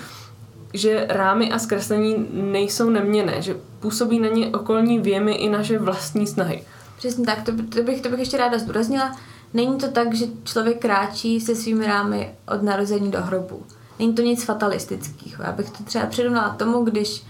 že 0.74 1.06
rámy 1.10 1.52
a 1.52 1.60
zkreslení 1.60 2.28
nejsou 2.32 2.90
neměné, 2.90 3.42
že 3.42 3.56
působí 3.80 4.20
na 4.20 4.28
ně 4.28 4.48
okolní 4.48 5.00
věmy 5.00 5.34
i 5.34 5.50
naše 5.50 5.80
vlastní 5.80 6.28
snahy. 6.28 6.64
Přesně 6.98 7.26
tak, 7.26 7.44
to, 7.44 7.52
to, 7.70 7.84
bych, 7.84 8.02
to 8.02 8.10
bych 8.10 8.20
ještě 8.20 8.38
ráda 8.38 8.58
zdůraznila. 8.58 9.16
Není 9.54 9.78
to 9.78 9.88
tak, 9.88 10.14
že 10.14 10.26
člověk 10.44 10.82
kráčí 10.82 11.42
se 11.42 11.56
svými 11.56 11.86
rámy 11.86 12.36
od 12.48 12.64
narození 12.64 13.12
do 13.12 13.22
hrobu. 13.22 13.64
Není 14.00 14.14
to 14.14 14.22
nic 14.22 14.44
fatalistického. 14.44 15.44
Já 15.44 15.52
bych 15.52 15.70
to 15.70 15.84
třeba 15.84 16.06
přirovnala 16.06 16.50
tomu, 16.50 16.84
když 16.84 17.22
uh, 17.22 17.24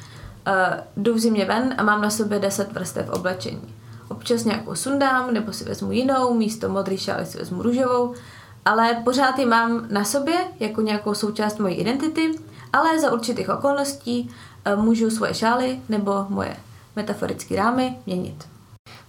jdu 0.97 1.13
v 1.13 1.19
zimě 1.19 1.45
ven 1.45 1.75
a 1.77 1.83
mám 1.83 2.01
na 2.01 2.09
sobě 2.09 2.39
10 2.39 2.71
vrstev 2.71 3.09
oblečení. 3.09 3.73
Občas 4.09 4.43
nějakou 4.43 4.75
sundám, 4.75 5.33
nebo 5.33 5.53
si 5.53 5.63
vezmu 5.63 5.91
jinou, 5.91 6.33
místo 6.33 6.69
modrý 6.69 6.97
šály 6.97 7.25
si 7.25 7.37
vezmu 7.37 7.63
růžovou, 7.63 8.13
ale 8.65 9.01
pořád 9.03 9.39
ji 9.39 9.45
mám 9.45 9.87
na 9.89 10.03
sobě 10.03 10.35
jako 10.59 10.81
nějakou 10.81 11.13
součást 11.13 11.59
mojí 11.59 11.75
identity, 11.75 12.31
ale 12.73 12.99
za 12.99 13.11
určitých 13.13 13.49
okolností 13.49 14.29
uh, 14.75 14.83
můžu 14.83 15.09
svoje 15.09 15.33
šály 15.33 15.79
nebo 15.89 16.25
moje 16.29 16.55
metaforické 16.95 17.55
rámy 17.55 17.97
měnit. 18.05 18.47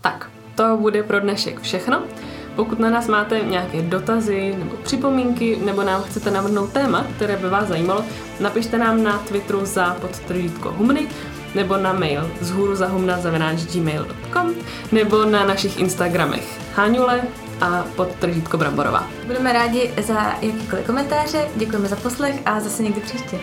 Tak, 0.00 0.30
to 0.54 0.76
bude 0.76 1.02
pro 1.02 1.20
dnešek 1.20 1.60
všechno. 1.60 2.02
Pokud 2.56 2.78
na 2.78 2.90
nás 2.90 3.08
máte 3.08 3.40
nějaké 3.40 3.82
dotazy 3.82 4.54
nebo 4.58 4.76
připomínky, 4.76 5.58
nebo 5.64 5.82
nám 5.82 6.02
chcete 6.02 6.30
navrhnout 6.30 6.72
téma, 6.72 7.06
které 7.16 7.36
by 7.36 7.48
vás 7.48 7.68
zajímalo, 7.68 8.04
napište 8.40 8.78
nám 8.78 9.02
na 9.02 9.18
Twitteru 9.18 9.66
za 9.66 9.96
podtržítko 10.00 10.72
humny, 10.72 11.08
nebo 11.54 11.76
na 11.76 11.92
mail 11.92 12.30
z 12.40 12.50
hůru 12.50 12.76
gmail.com 13.72 14.54
nebo 14.92 15.24
na 15.24 15.46
našich 15.46 15.78
Instagramech 15.78 16.74
Háňule 16.74 17.22
a 17.60 17.84
podtržítko 17.96 18.58
Bramborová. 18.58 19.08
Budeme 19.26 19.52
rádi 19.52 19.94
za 20.02 20.20
jakýkoliv 20.40 20.86
komentáře, 20.86 21.48
děkujeme 21.56 21.88
za 21.88 21.96
poslech 21.96 22.46
a 22.46 22.60
zase 22.60 22.82
někdy 22.82 23.00
příště. 23.00 23.40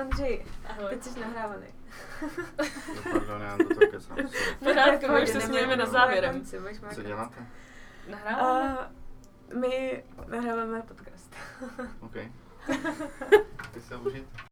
Andřej, 0.00 0.44
teď 0.90 1.02
jsi 1.02 1.20
nahrávaný. 1.20 1.66
Pardon, 3.12 3.42
já 3.42 3.56
to 3.56 3.74
tak 3.74 3.90
kecám. 3.90 4.16
Pořádku, 4.58 5.12
my 5.12 5.22
už 5.22 5.28
se 5.28 5.40
smějeme 5.40 5.76
na 5.76 5.86
závěrem. 5.86 6.44
Co 6.94 7.02
děláte? 7.02 7.46
Nahráváme? 8.10 8.90
My 9.60 10.04
nahráváme 10.26 10.82
podcast. 10.82 11.34
OK. 12.00 12.14
Ty 13.72 13.80
se 13.80 13.96
užít? 13.96 14.49